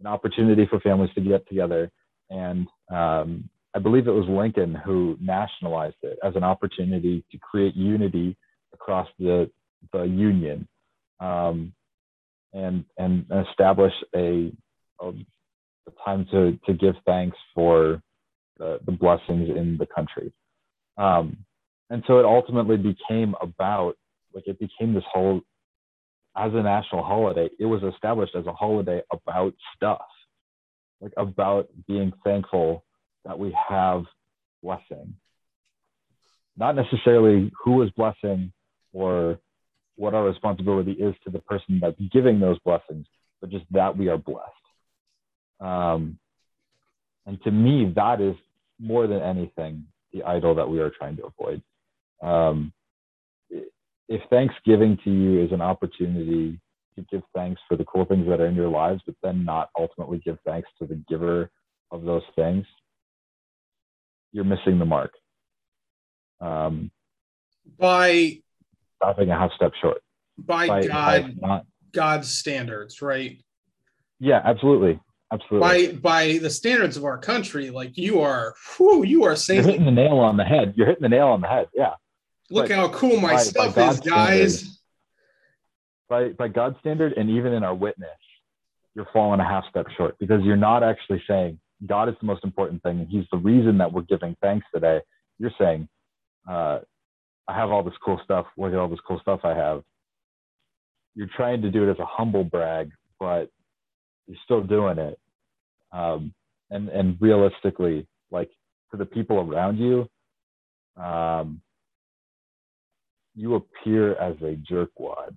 [0.00, 1.90] an opportunity for families to get together
[2.30, 7.74] and um, I believe it was Lincoln who nationalized it as an opportunity to create
[7.74, 8.36] unity
[8.72, 9.50] across the
[9.92, 10.66] the Union,
[11.20, 11.72] um,
[12.52, 14.52] and and establish a,
[15.00, 15.12] a,
[16.04, 18.02] time to to give thanks for
[18.58, 20.32] the, the blessings in the country.
[20.96, 21.36] Um,
[21.90, 23.94] and so it ultimately became about
[24.34, 25.40] like it became this whole
[26.38, 27.48] as a national holiday.
[27.58, 30.06] It was established as a holiday about stuff,
[31.00, 32.84] like about being thankful
[33.24, 34.04] that we have
[34.62, 35.14] blessing.
[36.56, 38.52] Not necessarily who is blessing
[38.92, 39.38] or
[39.96, 43.06] what our responsibility is to the person that's giving those blessings,
[43.40, 44.52] but just that we are blessed.
[45.60, 46.18] Um,
[47.26, 48.36] and to me, that is
[48.78, 51.62] more than anything the idol that we are trying to avoid.
[52.22, 52.72] Um,
[54.08, 56.58] if Thanksgiving to you is an opportunity
[56.96, 59.70] to give thanks for the cool things that are in your lives, but then not
[59.78, 61.50] ultimately give thanks to the giver
[61.90, 62.64] of those things,
[64.32, 65.12] you're missing the mark.
[66.40, 66.90] Um,
[67.78, 68.40] by
[68.96, 70.02] stopping a half step short.
[70.38, 73.38] By, by God, by not God's standards, right?
[74.20, 75.00] Yeah, absolutely.
[75.32, 75.92] Absolutely.
[75.92, 79.72] By by the standards of our country, like you are, whew, you are saying You're
[79.72, 80.72] hitting the nail on the head.
[80.76, 81.68] You're hitting the nail on the head.
[81.74, 81.94] Yeah.
[82.50, 84.80] Look how cool my by- by stuff is, God's guys.
[86.08, 88.08] By by God's standard and even in our witness,
[88.94, 92.44] you're falling a half step short because you're not actually saying God is the most
[92.44, 95.00] important thing and He's the reason that we're giving thanks today.
[95.38, 95.88] You're saying,
[96.48, 96.80] uh,
[97.46, 98.46] I have all this cool stuff.
[98.56, 99.82] Look at all this cool stuff I have.
[101.14, 103.50] You're trying to do it as a humble brag, but
[104.26, 105.18] you're still doing it.
[105.92, 106.34] Um,
[106.70, 108.50] and and realistically, like
[108.90, 110.08] to the people around you,
[111.02, 111.62] um,
[113.38, 115.36] you appear as a jerkwad.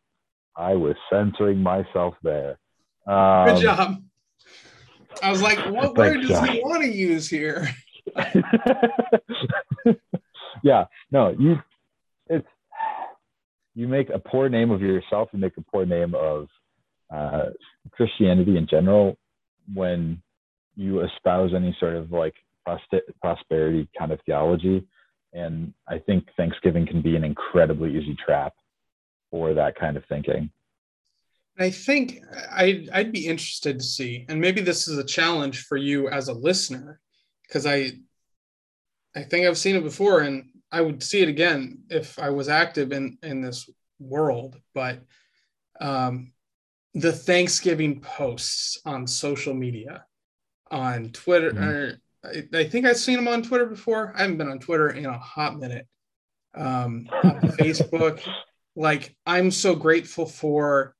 [0.57, 2.57] I was censoring myself there.
[3.07, 4.03] Um, Good job.
[5.21, 7.69] I was like, what word does he want to use here?
[10.63, 11.57] yeah, no, you
[12.27, 12.47] it's
[13.75, 16.47] you make a poor name of yourself, you make a poor name of
[17.13, 17.45] uh,
[17.91, 19.15] Christianity in general
[19.73, 20.21] when
[20.75, 22.33] you espouse any sort of like
[23.21, 24.87] prosperity kind of theology.
[25.33, 28.53] And I think Thanksgiving can be an incredibly easy trap
[29.29, 30.49] for that kind of thinking.
[31.57, 32.19] I think
[32.51, 36.27] I'd, I'd be interested to see, and maybe this is a challenge for you as
[36.27, 36.99] a listener,
[37.47, 37.91] because I,
[39.15, 42.47] I think I've seen it before, and I would see it again if I was
[42.47, 44.55] active in in this world.
[44.73, 45.01] But
[45.81, 46.31] um,
[46.93, 50.05] the Thanksgiving posts on social media,
[50.71, 51.99] on Twitter, Mhm.
[52.23, 54.13] I, I think I've seen them on Twitter before.
[54.15, 55.87] I haven't been on Twitter in a hot minute.
[56.53, 58.21] Um, on Facebook,
[58.75, 60.95] like I'm so grateful for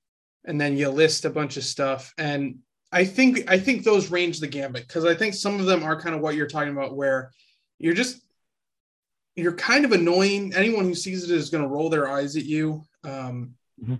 [0.45, 2.57] and then you list a bunch of stuff and
[2.91, 6.01] i think i think those range the gambit because i think some of them are
[6.01, 7.29] kind of what you're talking about where
[7.77, 8.19] you're just
[9.35, 12.43] you're kind of annoying anyone who sees it is going to roll their eyes at
[12.45, 13.99] you um, Mhm.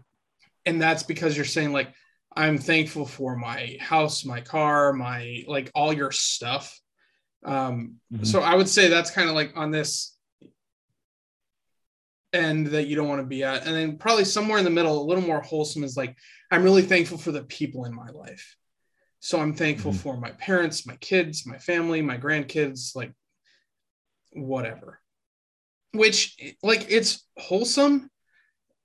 [0.65, 1.93] and that's because you're saying like
[2.35, 6.80] i'm thankful for my house my car my like all your stuff
[7.43, 8.25] um, Mhm.
[8.25, 10.15] so i would say that's kind of like on this
[12.33, 15.01] end that you don't want to be at and then probably somewhere in the middle
[15.01, 16.15] a little more wholesome is like
[16.49, 18.55] i'm really thankful for the people in my life
[19.19, 19.97] so i'm thankful Mhm.
[19.97, 23.11] for my parents my kids my family my grandkids like
[24.33, 24.99] whatever
[25.93, 28.09] which like it's wholesome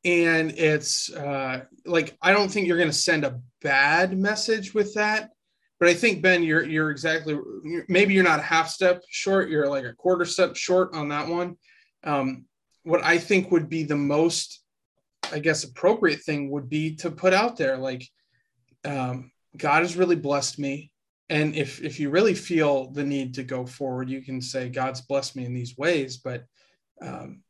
[0.04, 4.94] and it's uh like i don't think you're going to send a bad message with
[4.94, 5.30] that
[5.78, 9.68] but i think ben you're you're exactly you're, maybe you're not half step short you're
[9.68, 11.56] like a quarter step short on that one.
[12.04, 12.46] Um
[12.82, 14.62] what i think would be the most
[15.32, 18.06] i guess appropriate thing would be to put out there like
[18.84, 20.92] um god has really blessed me.
[21.28, 25.00] And if if you really feel the need to go forward you can say god's
[25.00, 26.18] blessed me in these ways.
[26.18, 26.44] But
[27.02, 27.42] um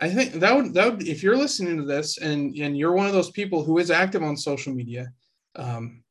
[0.00, 3.06] I think that would that would if you're listening to this and and you're one
[3.06, 5.12] of those people who is active on social media,
[5.56, 6.02] um,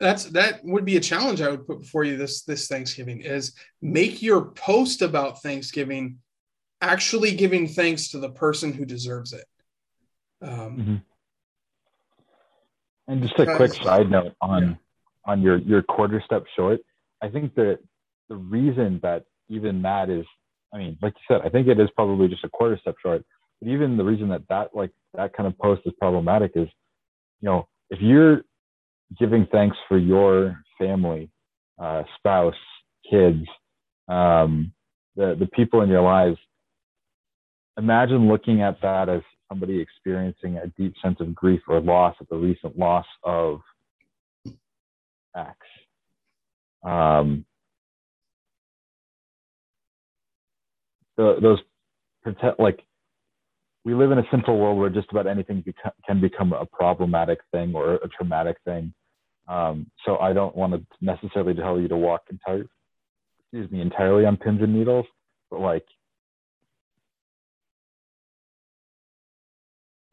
[0.00, 3.54] that's that would be a challenge I would put before you this this Thanksgiving is
[3.80, 6.18] make your post about Thanksgiving
[6.80, 9.44] actually giving thanks to the person who deserves it.
[10.42, 11.02] Um, Mhm.
[13.06, 14.74] And just a quick side note on Yeah.
[15.26, 16.80] on your your quarter step short.
[17.20, 17.78] I think that
[18.28, 20.26] the reason that even that is,
[20.72, 23.24] I mean, like you said, I think it is probably just a quarter step short.
[23.60, 26.68] But even the reason that that like that kind of post is problematic is,
[27.40, 28.44] you know, if you're
[29.18, 31.30] giving thanks for your family,
[31.78, 32.54] uh, spouse,
[33.10, 33.44] kids,
[34.08, 34.72] um,
[35.16, 36.38] the the people in your lives,
[37.78, 42.28] imagine looking at that as somebody experiencing a deep sense of grief or loss at
[42.28, 43.60] the recent loss of
[45.36, 45.56] X.
[46.84, 47.44] Um,
[51.16, 51.58] the, those
[52.58, 52.80] like
[53.84, 55.62] we live in a simple world where just about anything
[56.06, 58.92] can become a problematic thing or a traumatic thing.
[59.46, 62.64] Um, so I don't want to necessarily tell you to walk entire,
[63.40, 65.04] excuse me, entirely on pins and needles,
[65.50, 65.84] but like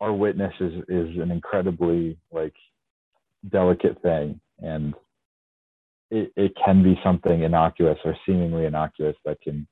[0.02, 2.56] our witness is is an incredibly like
[3.50, 4.94] delicate thing and
[6.10, 9.66] it, it can be something innocuous or seemingly innocuous that can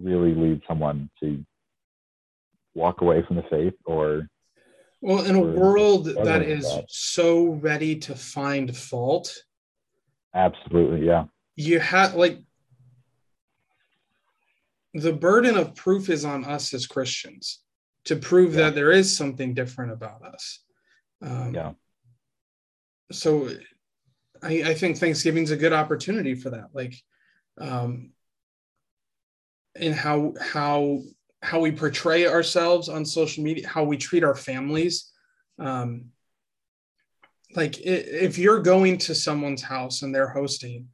[0.00, 1.44] really lead someone to
[2.74, 4.28] walk away from the faith or
[5.00, 6.84] well, in a world that is that.
[6.88, 9.34] so ready to find fault,
[10.34, 11.24] absolutely yeah
[11.56, 12.38] you have like
[14.94, 17.60] the burden of proof is on us as Christians
[18.04, 18.62] to prove Yeah.
[18.62, 20.64] that there is something different about us.
[21.22, 21.72] Um, yeah
[23.12, 23.50] So
[24.42, 26.68] I, I think Thanksgiving's a good opportunity for that.
[26.72, 26.94] Like,
[27.60, 28.12] um,
[29.76, 31.00] in how how
[31.42, 35.10] how we portray ourselves on social media, how we treat our families.
[35.58, 36.06] Um,
[37.56, 40.88] like if you're going to someone's house and they're hosting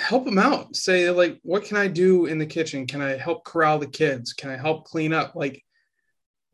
[0.00, 0.74] help them out.
[0.74, 2.86] Say like what can i do in the kitchen?
[2.86, 4.32] Can i help corral the kids?
[4.32, 5.34] Can i help clean up?
[5.34, 5.62] Like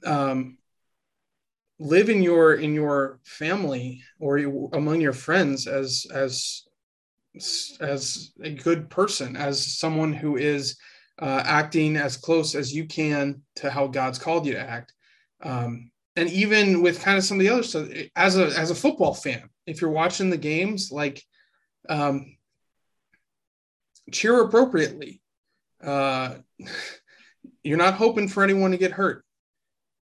[0.04, 0.58] um
[1.78, 4.38] live in your in your family or
[4.72, 6.62] among your friends as as
[7.80, 10.76] as a good person as someone who is
[11.18, 14.92] uh, acting as close as you can to how god's called you to act.
[15.42, 18.74] Um, and even with kind of some of the other stuff as a as a
[18.74, 21.22] football fan if you're watching the games like
[21.88, 22.36] um,
[24.12, 25.20] cheer appropriately.
[25.82, 26.36] Uh,
[27.62, 29.24] you're not hoping for anyone to get hurt.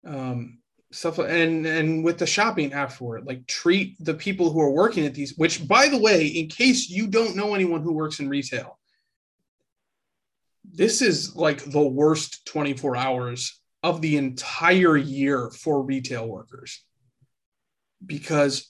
[0.05, 5.05] Um, stuff and and with the shopping afterward like treat the people who are working
[5.05, 8.28] at these which by the way in case you don't know anyone who works in
[8.28, 8.78] retail
[10.64, 16.84] this is like the worst 24 hours of the entire year for retail workers
[18.05, 18.70] because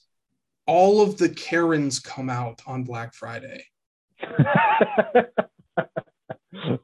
[0.65, 3.65] all of the Karens come out on Black Friday.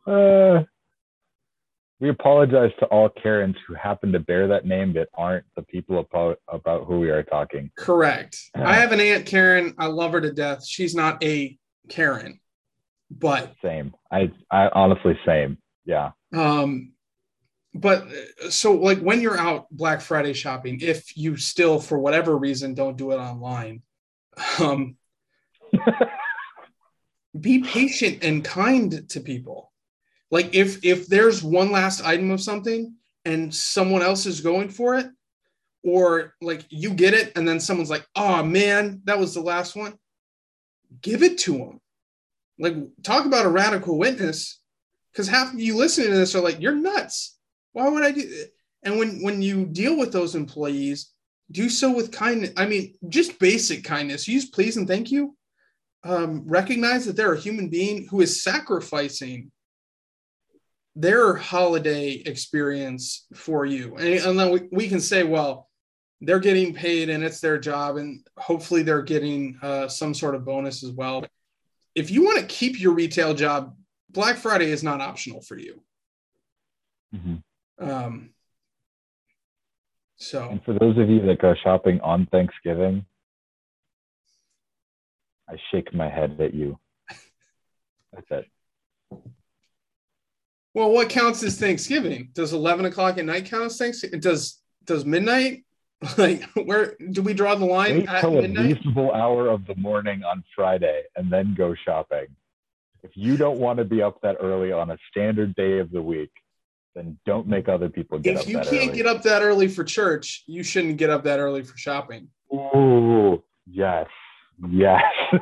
[0.08, 0.64] uh,
[2.00, 6.00] we apologize to all Karens who happen to bear that name that aren't the people
[6.00, 7.72] about, about who we are talking.
[7.78, 8.38] Correct.
[8.56, 9.74] I have an aunt Karen.
[9.78, 10.66] I love her to death.
[10.66, 11.58] She's not a
[11.90, 12.40] Karen,
[13.10, 13.94] but same.
[14.12, 15.58] I I honestly same.
[15.86, 16.12] Yeah.
[16.34, 16.94] Um
[17.74, 18.08] but
[18.50, 22.98] so like when you're out Black Friday shopping, if you still for whatever reason don't
[22.98, 23.82] do it online,
[24.60, 24.98] um,
[27.40, 29.72] be patient and kind to people.
[30.32, 32.96] Like if if there's one last item of something
[33.26, 35.08] and someone else is going for it,
[35.84, 39.76] or like you get it and then someone's like, "Oh man, that was the last
[39.76, 39.98] one,"
[41.02, 41.82] give it to them.
[42.60, 44.60] Like talk about a radical witness,
[45.12, 47.38] because half of you listening to this are like, "You're nuts."
[47.74, 48.50] Why would I do that?
[48.84, 51.12] And when when you deal with those employees,
[51.52, 52.52] do so with kindness.
[52.58, 54.28] I mean, just basic kindness.
[54.28, 55.36] Use please and thank you.
[56.04, 59.52] Um, recognize that they're a human being who is sacrificing
[60.96, 63.96] their holiday experience for you.
[63.98, 65.70] And, and then we, we can say, well,
[66.22, 70.46] they're getting paid and it's their job, and hopefully they're getting uh, some sort of
[70.46, 71.26] bonus as well.
[71.98, 73.76] If you want to keep your retail job,
[74.12, 75.82] Black Friday is not optional for you.
[77.16, 77.90] Mm-hmm.
[77.90, 78.30] Um,
[80.18, 83.04] so, and for those of you that go shopping on Thanksgiving,
[85.50, 86.78] I shake my head at you.
[88.14, 88.46] That's it.
[90.76, 92.30] Well, what counts as Thanksgiving?
[92.34, 94.20] Does eleven o'clock at night count as Thanksgiving?
[94.20, 95.66] Does does midnight?
[96.18, 98.00] Like, where do we draw the line?
[98.00, 102.28] Wait till a reasonable hour of the morning on Friday, and then go shopping.
[103.04, 106.02] If you don't want to be up that early on a standard day of the
[106.02, 106.32] week,
[106.94, 108.44] then don't make other people get if up.
[108.44, 108.98] If you can't early.
[108.98, 112.28] get up that early for church, you shouldn't get up that early for shopping.
[112.52, 114.08] Oh yes,
[114.70, 115.04] yes.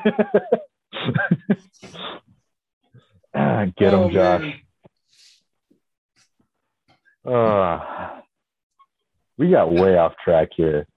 [3.33, 4.61] get him, oh, Josh.
[7.25, 8.14] Uh,
[9.37, 10.87] we got way off track here.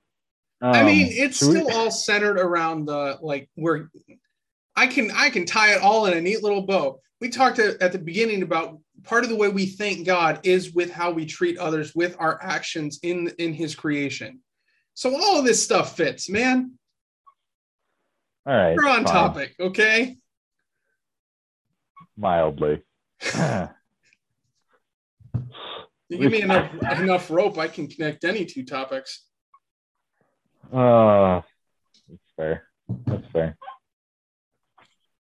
[0.60, 1.72] Um, I mean, it's still we...
[1.72, 3.88] all centered around the like we're.
[4.76, 7.00] I can I can tie it all in a neat little bow.
[7.20, 10.90] We talked at the beginning about part of the way we thank God is with
[10.90, 14.40] how we treat others with our actions in in his creation.
[14.94, 16.72] So all of this stuff fits, man.
[18.46, 18.76] All right.
[18.76, 19.14] We're on fine.
[19.14, 20.16] topic, okay?
[22.16, 22.82] Mildly.
[26.08, 29.26] you give me enough enough rope, I can connect any two topics.
[30.72, 31.40] Uh
[32.08, 32.68] that's fair.
[33.06, 33.56] That's fair.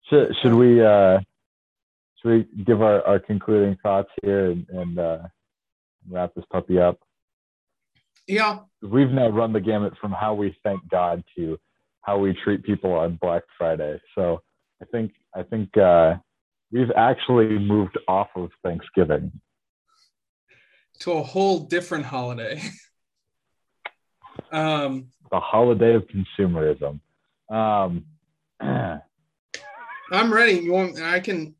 [0.09, 1.21] Should should we uh
[2.21, 5.19] should we give our, our concluding thoughts here and, and uh,
[6.11, 6.99] wrap this puppy up?
[8.27, 8.61] Yeah.
[8.83, 11.59] We've now run the gamut from how we thank God to
[12.03, 14.01] how we treat people on Black Friday.
[14.15, 14.43] So
[14.83, 16.15] I think I think uh,
[16.73, 19.33] we've actually moved off of Thanksgiving
[21.01, 22.63] to a whole different holiday.
[24.53, 27.01] um, the holiday of consumerism.
[27.51, 28.05] Um,
[28.61, 30.53] I'm ready.
[30.53, 31.01] You want?
[31.01, 31.57] I can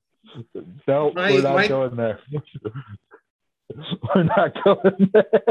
[0.87, 2.21] no, my, we're not my, going there.
[4.15, 5.45] we're not going there.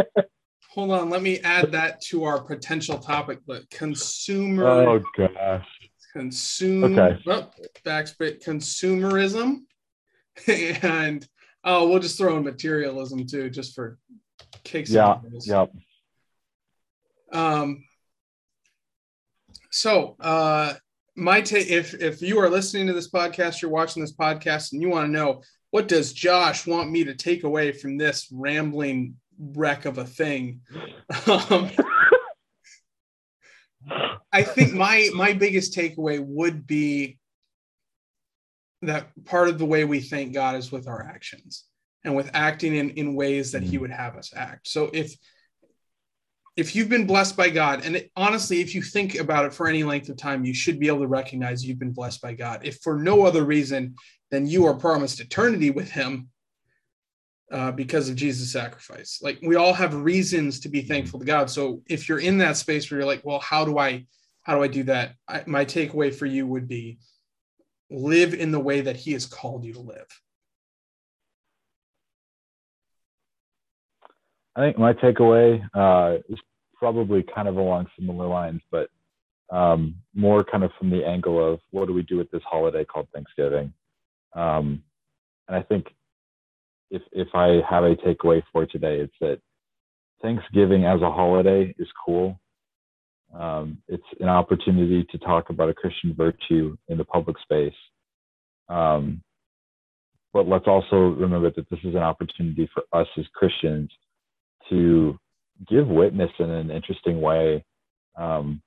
[0.71, 3.39] Hold on, let me add that to our potential topic.
[3.45, 4.65] But consumer.
[4.67, 5.65] Oh gosh.
[6.13, 7.01] Consumer.
[7.01, 7.21] Okay.
[7.27, 7.49] Oh,
[7.85, 9.61] backspit consumerism,
[10.47, 11.27] and
[11.65, 13.97] oh, we'll just throw in materialism too, just for
[14.63, 14.89] kicks.
[14.89, 15.17] Yeah.
[15.45, 15.73] Yep.
[17.33, 17.83] Um.
[19.71, 20.75] So, uh,
[21.15, 24.81] my take if if you are listening to this podcast you're watching this podcast and
[24.81, 25.41] you want to know
[25.71, 30.59] what does josh want me to take away from this rambling wreck of a thing
[31.27, 31.69] um,
[34.31, 37.17] I think my my biggest takeaway would be
[38.85, 41.65] that part of the way we thank God is with our actions
[42.03, 43.81] and with acting in, in ways that he mm.
[43.81, 44.67] would have us act.
[44.67, 45.15] So if
[46.55, 49.67] if you've been blessed by God, and it, honestly, if you think about it for
[49.67, 52.61] any length of time, you should be able to recognize you've been blessed by God.
[52.63, 53.95] If for no other reason
[54.31, 56.29] than you are promised eternity with Him
[57.51, 59.19] uh, because of Jesus' sacrifice.
[59.21, 60.87] Like we all have reasons to be mm.
[60.87, 61.49] thankful to God.
[61.49, 64.05] So if you're in that space where you're like, well, how do I
[64.43, 65.13] how do I do that?
[65.27, 66.99] I, my takeaway for you would be
[67.95, 70.07] live in the way that He has called you to live.
[74.55, 76.39] I think my takeaway uh, is
[76.75, 78.89] probably kind of along similar lines, but
[79.51, 82.85] um, more kind of from the angle of what do we do with this holiday
[82.85, 83.73] called Thanksgiving?
[84.33, 84.83] Um,
[85.47, 85.87] and I think
[86.89, 89.39] if if I have a takeaway for today, it's that
[90.21, 92.39] Thanksgiving as a holiday is cool.
[93.37, 97.73] Um, it's an opportunity to talk about a Christian virtue in the public space.
[98.69, 99.21] Um,
[100.33, 103.89] but let's also remember that this is an opportunity for us as Christians
[104.69, 105.17] to
[105.69, 107.63] give witness in an interesting way.
[108.17, 108.61] Um,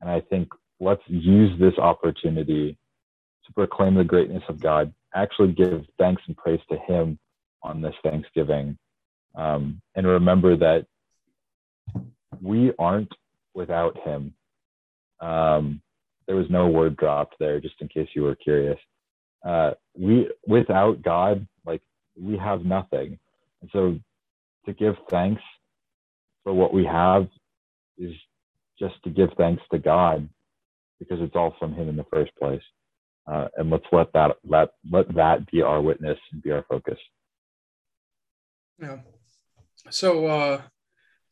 [0.00, 0.48] and I think
[0.80, 2.76] let's use this opportunity
[3.46, 7.18] to proclaim the greatness of God, actually give thanks and praise to Him
[7.62, 8.78] on this Thanksgiving.
[9.34, 10.86] Um, and remember that
[12.40, 13.12] we aren't
[13.54, 14.34] without Him.
[15.20, 15.80] Um,
[16.26, 18.78] there was no word dropped there, just in case you were curious.
[19.44, 21.82] Uh, we, without God, like
[22.20, 23.18] we have nothing.
[23.60, 23.98] And so
[24.66, 25.42] to give thanks
[26.44, 27.28] for what we have
[27.98, 28.12] is
[28.78, 30.28] just to give thanks to God
[30.98, 32.62] because it's all from Him in the first place.
[33.26, 36.98] Uh, and let's let that let let that be our witness and be our focus.
[38.80, 38.98] Yeah.
[39.90, 40.62] So uh,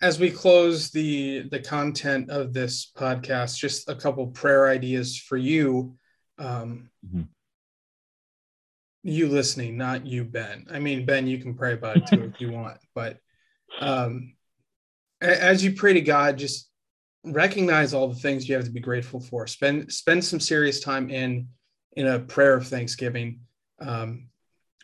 [0.01, 5.37] as we close the the content of this podcast, just a couple prayer ideas for
[5.37, 5.97] you.
[6.39, 7.23] Um, mm-hmm
[9.03, 10.67] you listening, not you, Ben.
[10.71, 13.19] I mean, Ben, you can pray about it too if you want, but
[13.81, 14.35] um,
[15.21, 16.69] as you pray to God, just
[17.25, 19.47] recognize all the things you have to be grateful for.
[19.47, 21.49] Spend spend some serious time in
[21.97, 23.41] in a prayer of thanksgiving.
[23.81, 24.29] Um,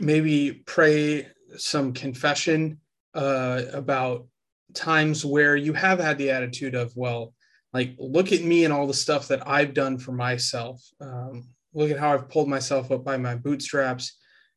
[0.01, 2.81] maybe pray some confession
[3.14, 4.27] uh, about
[4.75, 7.35] times where you have had the attitude of, well,
[7.73, 10.83] like look at me and all the stuff that I've done for myself.
[11.01, 14.17] Um, look at how I've pulled myself up by my bootstraps,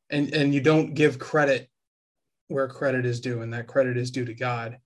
[0.10, 1.70] and and you don't give credit
[2.48, 4.78] where credit is due, and that credit is due to God.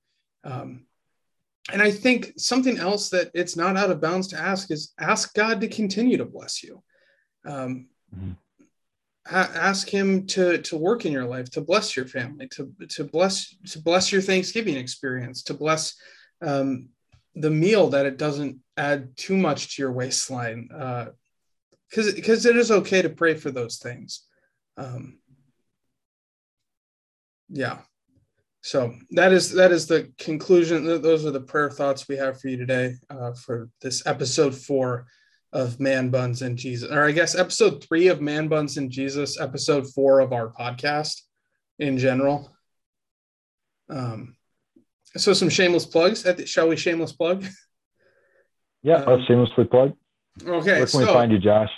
[0.43, 0.85] Um,
[1.71, 5.33] and I think something else that it's not out of bounds to ask is ask
[5.33, 6.83] God to continue to bless you.
[7.45, 8.31] Um, mm-hmm.
[9.29, 13.55] Ask Him to to work in your life, to bless your family, to to bless
[13.71, 15.95] to bless your Thanksgiving experience, to bless
[16.41, 16.89] um,
[17.35, 20.69] the meal that it doesn't add too much to your waistline.
[20.73, 21.05] Uh,
[21.89, 24.23] because because it is okay to pray for those things.
[24.77, 25.19] Um,
[27.49, 27.79] yeah.
[28.61, 30.85] So that is that is the conclusion.
[30.85, 34.55] That those are the prayer thoughts we have for you today uh, for this episode
[34.55, 35.05] four
[35.53, 39.39] of Man Buns and Jesus, or I guess episode three of Man Buns and Jesus,
[39.39, 41.21] episode four of our podcast
[41.79, 42.51] in general.
[43.89, 44.35] Um,
[45.15, 46.25] so some shameless plugs.
[46.45, 47.45] Shall we shameless plug?
[48.85, 49.93] Yeah, um, shamelessly plug.
[50.45, 50.49] Okay.
[50.49, 51.69] Where can so, we find you, Josh?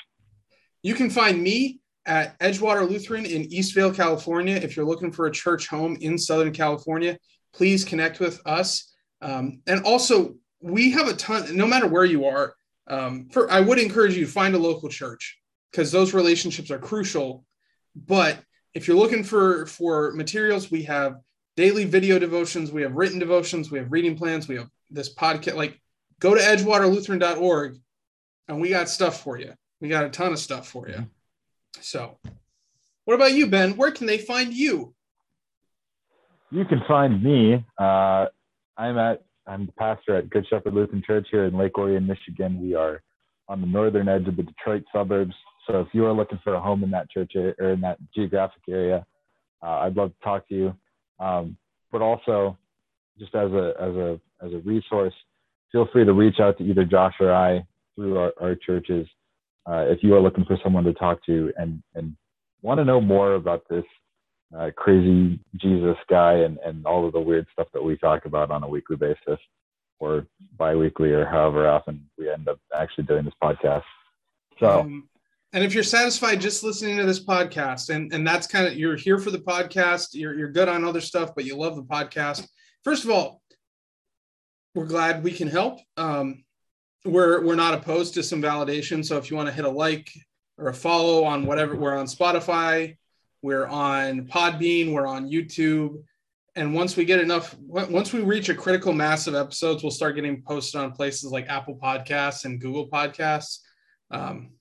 [0.82, 4.56] You can find me at Edgewater Lutheran in Eastvale, California.
[4.56, 7.20] If you're looking for a church home in Southern California,
[7.54, 8.92] please connect with us.
[9.22, 12.56] Um, and also, we have a ton, no matter where you are,
[12.88, 15.38] um, for, I would encourage you to find a local church
[15.72, 17.46] because those relationships are crucial.
[17.96, 18.40] But
[18.74, 21.20] if you're looking for, for materials, we have
[21.56, 25.56] daily video devotions, we have written devotions, we have reading plans, we have this podcast.
[25.56, 25.80] Like,
[26.20, 27.78] go to edgewaterlutheran.org
[28.48, 29.54] and we got stuff for you.
[29.82, 31.06] We got a ton of stuff for you.
[31.82, 32.18] So,
[33.06, 33.76] what about you, Ben?
[33.78, 34.94] Where can they find you?
[36.52, 37.66] You can find me.
[37.78, 38.28] Uh,
[38.78, 42.62] I'm at I'm the pastor at Good Shepherd Lutheran Church here in Lake Orion, Michigan.
[42.62, 43.02] We are
[43.48, 45.36] on the northern edge of the Detroit suburbs.
[45.68, 48.62] So if you are looking for a home in that church or in that geographic
[48.70, 49.06] area,
[49.62, 50.74] uh, I'd love to talk to you.
[51.20, 51.58] Um,
[51.92, 52.58] but also,
[53.20, 55.14] just as a as a as a resource,
[55.72, 57.66] feel free to reach out to either Josh or I
[57.96, 59.08] through our, our churches
[59.68, 62.16] uh, if you are looking for someone to talk to and and
[62.62, 63.86] want to know more about this
[64.58, 68.52] uh, crazy Jesus guy and and all of the weird stuff that we talk about
[68.52, 69.40] on a weekly basis
[70.00, 70.28] or
[70.58, 73.84] biweekly or however often we end up actually doing this podcast.
[74.60, 74.82] So.
[74.82, 75.10] Um,
[75.54, 78.98] and if you're satisfied just listening to this podcast, and, and that's kind of you're
[78.98, 82.46] here for the podcast, you're, you're good on other stuff, but you love the podcast.
[82.84, 83.42] First of all,
[84.74, 85.80] we're glad we can help.
[85.96, 86.44] Um,
[87.06, 89.06] we're we're not opposed to some validation.
[89.06, 90.12] So if you want to hit a like
[90.58, 92.98] or a follow on whatever, we're on Spotify,
[93.46, 96.04] we're on Podbean, we're on YouTube.
[96.56, 100.16] And once we get enough, once we reach a critical mass of episodes, we'll start
[100.16, 103.60] getting posted on places like Apple Podcasts and Google Podcasts.
[104.10, 104.54] Um,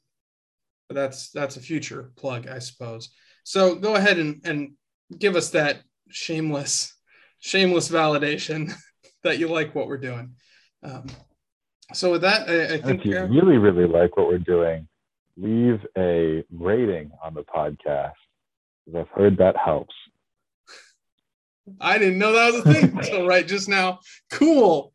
[0.87, 3.09] but that's that's a future plug, I suppose.
[3.43, 4.72] So go ahead and, and
[5.18, 5.80] give us that
[6.11, 6.95] shameless,
[7.39, 8.70] shameless validation
[9.22, 10.35] that you like what we're doing.
[10.82, 11.07] Um,
[11.95, 14.87] so with that, I, I think if you really, really like what we're doing,
[15.39, 18.12] leave a rating on the podcast.
[18.97, 19.95] I've heard that helps.
[21.80, 24.01] I didn't know that was a thing until right just now.
[24.30, 24.93] Cool.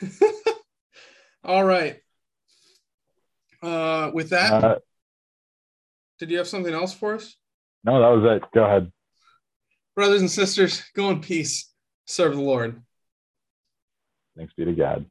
[1.44, 2.00] All right.
[3.62, 4.78] Uh, with that, uh,
[6.18, 7.36] did you have something else for us?
[7.84, 8.48] No, that was it.
[8.54, 8.92] Go ahead.
[9.96, 11.72] Brothers and sisters, go in peace.
[12.06, 12.80] Serve the Lord.
[14.36, 15.06] Thanks be to God.